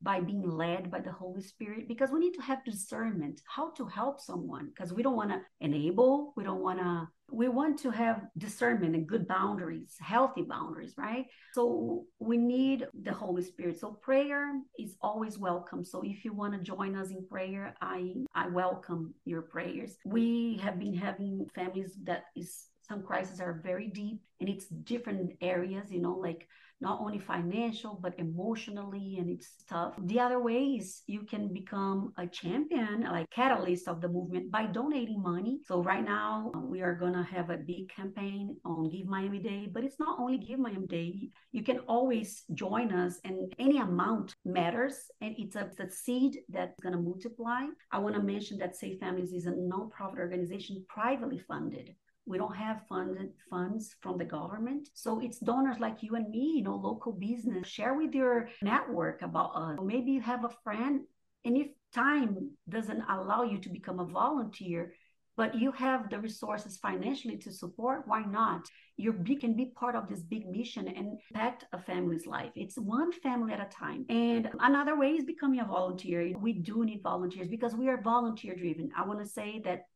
by 0.04 0.20
being 0.20 0.48
led 0.48 0.90
by 0.90 1.00
the 1.00 1.10
Holy 1.10 1.40
Spirit 1.40 1.88
because 1.88 2.10
we 2.10 2.20
need 2.20 2.34
to 2.34 2.42
have 2.42 2.64
discernment 2.64 3.40
how 3.46 3.70
to 3.72 3.86
help 3.86 4.20
someone 4.20 4.66
because 4.68 4.92
we 4.92 5.02
don't 5.02 5.16
want 5.16 5.30
to 5.30 5.40
enable, 5.60 6.34
we 6.36 6.44
don't 6.44 6.60
want 6.60 6.78
to 6.78 7.08
we 7.32 7.48
want 7.48 7.78
to 7.78 7.90
have 7.90 8.20
discernment 8.36 8.94
and 8.94 9.06
good 9.06 9.26
boundaries, 9.26 9.96
healthy 9.98 10.42
boundaries, 10.42 10.94
right? 10.96 11.24
So 11.54 12.04
we 12.18 12.36
need 12.36 12.86
the 13.02 13.12
Holy 13.12 13.42
Spirit. 13.42 13.80
So 13.80 13.92
prayer 14.02 14.52
is 14.78 14.94
always 15.00 15.38
welcome. 15.38 15.84
So 15.84 16.02
if 16.04 16.24
you 16.24 16.34
want 16.34 16.52
to 16.52 16.60
join 16.60 16.94
us 16.94 17.10
in 17.10 17.26
prayer, 17.26 17.74
I 17.80 18.14
I 18.34 18.48
welcome 18.48 19.14
your 19.24 19.42
prayers. 19.42 19.96
We 20.04 20.60
have 20.62 20.78
been 20.78 20.94
having 20.94 21.46
families 21.54 21.96
that 22.04 22.24
is 22.36 22.66
some 22.88 23.02
crises 23.02 23.40
are 23.40 23.60
very 23.62 23.88
deep 23.88 24.20
and 24.40 24.48
it's 24.48 24.66
different 24.66 25.32
areas, 25.40 25.90
you 25.90 26.00
know, 26.00 26.14
like 26.14 26.46
not 26.80 27.00
only 27.00 27.18
financial 27.18 27.98
but 28.02 28.18
emotionally 28.18 29.16
and 29.18 29.30
it's 29.30 29.54
tough. 29.68 29.94
The 30.04 30.20
other 30.20 30.40
way 30.40 30.76
is 30.78 31.02
you 31.06 31.22
can 31.22 31.52
become 31.52 32.12
a 32.18 32.26
champion 32.26 33.02
like 33.02 33.30
catalyst 33.30 33.88
of 33.88 34.00
the 34.00 34.08
movement 34.08 34.50
by 34.50 34.66
donating 34.66 35.22
money. 35.22 35.60
So 35.64 35.82
right 35.82 36.04
now 36.04 36.50
um, 36.54 36.68
we 36.68 36.82
are 36.82 36.94
to 37.14 37.22
have 37.22 37.48
a 37.48 37.56
big 37.56 37.88
campaign 37.88 38.56
on 38.64 38.90
give 38.90 39.06
miami 39.06 39.38
day 39.38 39.68
but 39.72 39.84
it's 39.84 39.98
not 39.98 40.18
only 40.18 40.36
give 40.36 40.58
miami 40.58 40.86
day. 40.86 41.30
You 41.52 41.62
can 41.62 41.78
always 41.88 42.42
join 42.52 42.92
us 42.92 43.18
and 43.24 43.54
any 43.58 43.78
amount 43.78 44.34
matters 44.44 44.96
and 45.22 45.34
it's 45.38 45.56
a, 45.56 45.70
it's 45.70 45.80
a 45.80 45.90
seed 45.90 46.40
that's 46.50 46.78
to 46.94 47.00
multiply. 47.00 47.64
I 47.92 47.98
want 47.98 48.14
to 48.16 48.22
mention 48.22 48.58
that 48.58 48.76
safe 48.76 48.98
families 49.00 49.32
is 49.32 49.46
a 49.46 49.52
nonprofit 49.52 50.18
organization 50.18 50.84
privately 50.88 51.38
funded 51.38 51.94
we 52.26 52.38
don't 52.38 52.56
have 52.56 52.86
funded 52.88 53.30
funds 53.50 53.96
from 54.00 54.18
the 54.18 54.24
government. 54.24 54.88
So 54.94 55.20
it's 55.20 55.38
donors 55.38 55.78
like 55.78 56.02
you 56.02 56.14
and 56.16 56.30
me 56.30 56.54
you 56.56 56.62
know 56.62 56.76
local 56.76 57.12
business. 57.12 57.66
Share 57.66 57.94
with 57.94 58.14
your 58.14 58.48
network 58.62 59.22
about 59.22 59.52
us. 59.54 59.78
Maybe 59.82 60.12
you 60.12 60.20
have 60.20 60.44
a 60.44 60.56
friend 60.62 61.00
and 61.44 61.56
if 61.56 61.68
time 61.92 62.50
doesn't 62.68 63.02
allow 63.08 63.42
you 63.42 63.58
to 63.58 63.68
become 63.68 64.00
a 64.00 64.04
volunteer 64.04 64.94
but 65.36 65.54
you 65.54 65.72
have 65.72 66.10
the 66.10 66.18
resources 66.18 66.76
financially 66.76 67.36
to 67.38 67.52
support 67.52 68.06
why 68.06 68.22
not? 68.22 68.68
You 68.96 69.12
can 69.12 69.56
be 69.56 69.66
part 69.66 69.96
of 69.96 70.08
this 70.08 70.22
big 70.22 70.46
mission 70.48 70.86
and 70.86 71.18
impact 71.32 71.64
a 71.72 71.78
family's 71.80 72.26
life. 72.26 72.52
It's 72.54 72.78
one 72.78 73.10
family 73.10 73.52
at 73.52 73.60
a 73.60 73.68
time. 73.68 74.06
And 74.08 74.48
another 74.60 74.96
way 74.96 75.10
is 75.10 75.24
becoming 75.24 75.58
a 75.58 75.64
volunteer. 75.64 76.32
We 76.38 76.52
do 76.52 76.84
need 76.84 77.02
volunteers 77.02 77.48
because 77.48 77.74
we 77.74 77.88
are 77.88 78.00
volunteer 78.00 78.54
driven. 78.54 78.90
I 78.96 79.04
want 79.04 79.18
to 79.18 79.26
say 79.26 79.60
that 79.64 79.86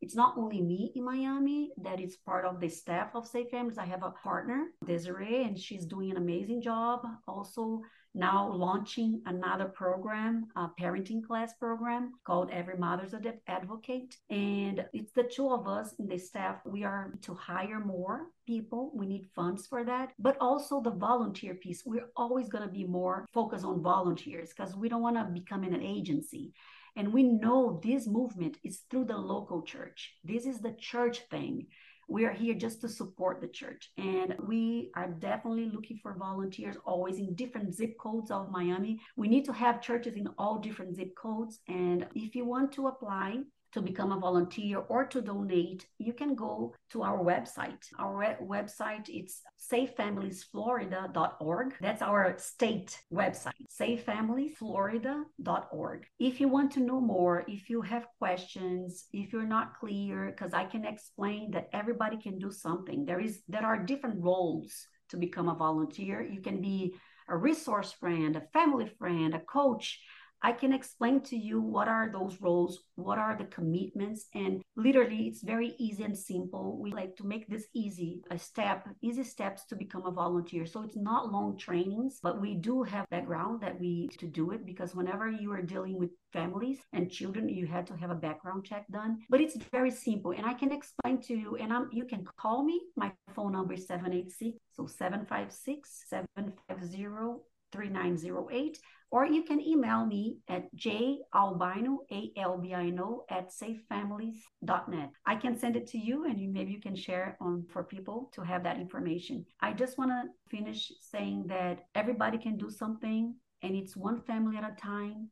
it's 0.00 0.14
not 0.14 0.36
only 0.36 0.60
me 0.60 0.92
in 0.94 1.04
Miami 1.04 1.72
that 1.82 2.00
is 2.00 2.16
part 2.16 2.44
of 2.44 2.60
the 2.60 2.68
staff 2.68 3.14
of 3.14 3.26
Safe 3.26 3.50
Families. 3.50 3.78
I 3.78 3.86
have 3.86 4.02
a 4.02 4.10
partner, 4.10 4.66
Desiree, 4.86 5.44
and 5.44 5.58
she's 5.58 5.86
doing 5.86 6.10
an 6.10 6.16
amazing 6.16 6.60
job. 6.60 7.06
Also, 7.26 7.80
now 8.14 8.50
launching 8.50 9.20
another 9.26 9.66
program, 9.66 10.46
a 10.56 10.68
parenting 10.80 11.22
class 11.22 11.52
program 11.54 12.14
called 12.24 12.50
Every 12.50 12.76
Mother's 12.76 13.14
Advocate. 13.46 14.16
And 14.30 14.86
it's 14.92 15.12
the 15.12 15.24
two 15.24 15.50
of 15.50 15.68
us 15.68 15.94
in 15.98 16.08
the 16.08 16.18
staff. 16.18 16.56
We 16.64 16.84
are 16.84 17.12
to 17.22 17.34
hire 17.34 17.78
more 17.78 18.28
people. 18.46 18.90
We 18.94 19.06
need 19.06 19.28
funds 19.34 19.66
for 19.66 19.84
that, 19.84 20.12
but 20.18 20.38
also 20.40 20.80
the 20.80 20.92
volunteer 20.92 21.54
piece. 21.54 21.82
We're 21.84 22.08
always 22.16 22.48
going 22.48 22.64
to 22.64 22.72
be 22.72 22.84
more 22.84 23.26
focused 23.34 23.64
on 23.64 23.82
volunteers 23.82 24.52
because 24.56 24.74
we 24.74 24.88
don't 24.88 25.02
want 25.02 25.16
to 25.16 25.24
become 25.24 25.64
an 25.64 25.82
agency. 25.82 26.54
And 26.96 27.12
we 27.12 27.22
know 27.22 27.78
this 27.82 28.06
movement 28.06 28.56
is 28.64 28.80
through 28.90 29.04
the 29.04 29.16
local 29.16 29.62
church. 29.62 30.14
This 30.24 30.46
is 30.46 30.60
the 30.60 30.72
church 30.72 31.20
thing. 31.30 31.66
We 32.08 32.24
are 32.24 32.32
here 32.32 32.54
just 32.54 32.80
to 32.80 32.88
support 32.88 33.40
the 33.40 33.48
church. 33.48 33.90
And 33.98 34.34
we 34.46 34.90
are 34.94 35.08
definitely 35.08 35.66
looking 35.66 35.98
for 36.02 36.16
volunteers 36.16 36.76
always 36.84 37.18
in 37.18 37.34
different 37.34 37.74
zip 37.74 37.98
codes 37.98 38.30
of 38.30 38.50
Miami. 38.50 39.00
We 39.16 39.28
need 39.28 39.44
to 39.46 39.52
have 39.52 39.82
churches 39.82 40.16
in 40.16 40.28
all 40.38 40.58
different 40.58 40.96
zip 40.96 41.14
codes. 41.20 41.58
And 41.68 42.06
if 42.14 42.34
you 42.34 42.44
want 42.44 42.72
to 42.72 42.86
apply, 42.86 43.40
to 43.76 43.82
become 43.82 44.10
a 44.10 44.18
volunteer 44.18 44.78
or 44.88 45.04
to 45.04 45.20
donate, 45.20 45.86
you 45.98 46.14
can 46.14 46.34
go 46.34 46.74
to 46.88 47.02
our 47.02 47.18
website. 47.18 47.84
Our 47.98 48.16
re- 48.16 48.38
website 48.42 49.10
it's 49.10 49.42
safefamiliesflorida.org. 49.70 51.74
That's 51.78 52.00
our 52.00 52.38
state 52.38 52.98
website, 53.12 53.52
safefamiliesflorida.org. 53.78 56.06
If 56.18 56.40
you 56.40 56.48
want 56.48 56.72
to 56.72 56.80
know 56.80 57.02
more, 57.02 57.44
if 57.46 57.68
you 57.68 57.82
have 57.82 58.06
questions, 58.18 59.04
if 59.12 59.34
you're 59.34 59.44
not 59.44 59.78
clear, 59.78 60.34
because 60.34 60.54
I 60.54 60.64
can 60.64 60.86
explain 60.86 61.50
that 61.50 61.68
everybody 61.74 62.16
can 62.16 62.38
do 62.38 62.50
something. 62.50 63.04
There 63.04 63.20
is 63.20 63.42
there 63.46 63.66
are 63.66 63.76
different 63.76 64.22
roles 64.22 64.86
to 65.10 65.18
become 65.18 65.50
a 65.50 65.54
volunteer. 65.54 66.22
You 66.22 66.40
can 66.40 66.62
be 66.62 66.94
a 67.28 67.36
resource 67.36 67.92
friend, 67.92 68.36
a 68.36 68.40
family 68.54 68.86
friend, 68.98 69.34
a 69.34 69.40
coach 69.40 70.00
I 70.42 70.52
can 70.52 70.72
explain 70.72 71.20
to 71.22 71.36
you 71.36 71.60
what 71.60 71.88
are 71.88 72.10
those 72.12 72.40
roles, 72.40 72.80
what 72.94 73.18
are 73.18 73.36
the 73.36 73.44
commitments, 73.46 74.26
and 74.34 74.62
literally 74.76 75.26
it's 75.28 75.42
very 75.42 75.74
easy 75.78 76.04
and 76.04 76.16
simple. 76.16 76.78
We 76.80 76.92
like 76.92 77.16
to 77.16 77.26
make 77.26 77.48
this 77.48 77.66
easy, 77.74 78.22
a 78.30 78.38
step, 78.38 78.88
easy 79.02 79.24
steps 79.24 79.66
to 79.66 79.76
become 79.76 80.06
a 80.06 80.10
volunteer. 80.10 80.66
So 80.66 80.82
it's 80.82 80.96
not 80.96 81.32
long 81.32 81.56
trainings, 81.56 82.20
but 82.22 82.40
we 82.40 82.54
do 82.54 82.82
have 82.82 83.08
background 83.10 83.60
that 83.62 83.80
we 83.80 84.00
need 84.00 84.18
to 84.18 84.26
do 84.26 84.50
it 84.52 84.66
because 84.66 84.94
whenever 84.94 85.30
you 85.30 85.52
are 85.52 85.62
dealing 85.62 85.98
with 85.98 86.10
families 86.32 86.78
and 86.92 87.10
children, 87.10 87.48
you 87.48 87.66
had 87.66 87.86
to 87.88 87.96
have 87.96 88.10
a 88.10 88.14
background 88.14 88.64
check 88.64 88.86
done. 88.92 89.18
But 89.30 89.40
it's 89.40 89.56
very 89.72 89.90
simple, 89.90 90.32
and 90.32 90.46
I 90.46 90.54
can 90.54 90.72
explain 90.72 91.20
to 91.22 91.34
you. 91.34 91.56
And 91.56 91.72
I'm, 91.72 91.88
you 91.92 92.04
can 92.04 92.26
call 92.36 92.64
me. 92.64 92.80
My 92.96 93.12
phone 93.34 93.52
number 93.52 93.74
is 93.74 93.86
786 93.86 94.58
so 94.76 94.86
756 94.86 96.04
750 96.08 97.55
3908 97.72 98.78
or 99.10 99.24
you 99.24 99.44
can 99.44 99.60
email 99.60 100.04
me 100.04 100.38
at 100.48 100.74
jalbino, 100.74 101.98
A-L-B-I-N-O, 102.10 103.24
at 103.30 103.50
safefamilies.net. 103.50 105.10
I 105.24 105.36
can 105.36 105.56
send 105.56 105.76
it 105.76 105.86
to 105.88 105.98
you 105.98 106.24
and 106.24 106.52
maybe 106.52 106.72
you 106.72 106.80
can 106.80 106.96
share 106.96 107.28
it 107.28 107.36
on 107.40 107.64
for 107.72 107.84
people 107.84 108.30
to 108.34 108.42
have 108.42 108.64
that 108.64 108.78
information. 108.78 109.46
I 109.60 109.72
just 109.72 109.96
want 109.96 110.10
to 110.10 110.24
finish 110.50 110.90
saying 111.00 111.46
that 111.48 111.86
everybody 111.94 112.38
can 112.38 112.56
do 112.56 112.68
something 112.68 113.34
and 113.62 113.76
it's 113.76 113.96
one 113.96 114.20
family 114.22 114.56
at 114.56 114.70
a 114.70 114.74
time. 114.80 115.30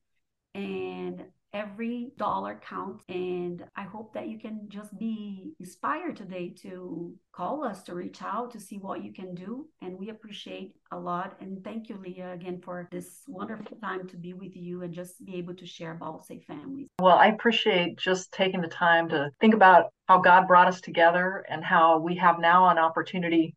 And 0.54 1.24
every 1.54 2.12
dollar 2.18 2.60
counts. 2.68 3.04
And 3.08 3.64
I 3.76 3.84
hope 3.84 4.12
that 4.14 4.28
you 4.28 4.38
can 4.38 4.66
just 4.68 4.98
be 4.98 5.54
inspired 5.60 6.16
today 6.16 6.52
to 6.62 7.14
call 7.32 7.64
us, 7.64 7.82
to 7.84 7.94
reach 7.94 8.20
out, 8.22 8.50
to 8.50 8.60
see 8.60 8.76
what 8.76 9.02
you 9.04 9.12
can 9.12 9.34
do. 9.34 9.68
And 9.80 9.98
we 9.98 10.10
appreciate 10.10 10.74
a 10.90 10.98
lot. 10.98 11.36
And 11.40 11.62
thank 11.62 11.88
you, 11.88 11.96
Leigh, 11.96 12.20
again, 12.20 12.60
for 12.62 12.88
this 12.90 13.22
wonderful 13.28 13.76
time 13.78 14.06
to 14.08 14.16
be 14.16 14.34
with 14.34 14.56
you 14.56 14.82
and 14.82 14.92
just 14.92 15.24
be 15.24 15.36
able 15.36 15.54
to 15.54 15.66
share 15.66 15.92
about 15.92 16.26
Safe 16.26 16.44
Families. 16.44 16.88
Well, 17.00 17.16
I 17.16 17.28
appreciate 17.28 17.96
just 17.96 18.32
taking 18.32 18.60
the 18.60 18.68
time 18.68 19.08
to 19.10 19.30
think 19.40 19.54
about 19.54 19.86
how 20.08 20.20
God 20.20 20.48
brought 20.48 20.68
us 20.68 20.80
together 20.80 21.44
and 21.48 21.64
how 21.64 22.00
we 22.00 22.16
have 22.16 22.40
now 22.40 22.68
an 22.68 22.78
opportunity 22.78 23.54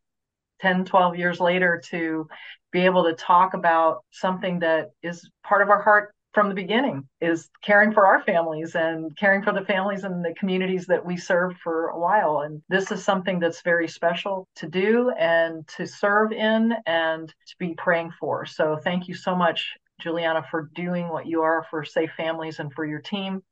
10, 0.60 0.84
12 0.84 1.16
years 1.16 1.40
later 1.40 1.80
to 1.90 2.26
be 2.72 2.80
able 2.84 3.04
to 3.04 3.14
talk 3.14 3.54
about 3.54 4.04
something 4.10 4.58
that 4.60 4.90
is 5.02 5.28
part 5.44 5.62
of 5.62 5.70
our 5.70 5.82
heart 5.82 6.12
from 6.34 6.48
the 6.48 6.54
beginning 6.54 7.08
is 7.20 7.48
caring 7.62 7.92
for 7.92 8.06
our 8.06 8.22
families 8.22 8.74
and 8.74 9.16
caring 9.16 9.42
for 9.42 9.52
the 9.52 9.64
families 9.64 10.04
and 10.04 10.24
the 10.24 10.34
communities 10.38 10.86
that 10.86 11.04
we 11.04 11.16
served 11.16 11.58
for 11.62 11.88
a 11.88 11.98
while. 11.98 12.40
And 12.40 12.62
this 12.68 12.92
is 12.92 13.02
something 13.02 13.40
that's 13.40 13.62
very 13.62 13.88
special 13.88 14.46
to 14.56 14.68
do 14.68 15.10
and 15.18 15.66
to 15.76 15.86
serve 15.86 16.32
in 16.32 16.74
and 16.86 17.28
to 17.28 17.54
be 17.58 17.74
praying 17.76 18.12
for. 18.20 18.46
So 18.46 18.76
thank 18.76 19.08
you 19.08 19.14
so 19.14 19.34
much, 19.34 19.76
Juliana, 20.00 20.44
for 20.50 20.70
doing 20.74 21.08
what 21.08 21.26
you 21.26 21.42
are 21.42 21.66
for 21.70 21.84
Safe 21.84 22.10
Families 22.16 22.58
and 22.58 22.72
for 22.72 22.84
your 22.84 23.00
team. 23.00 23.42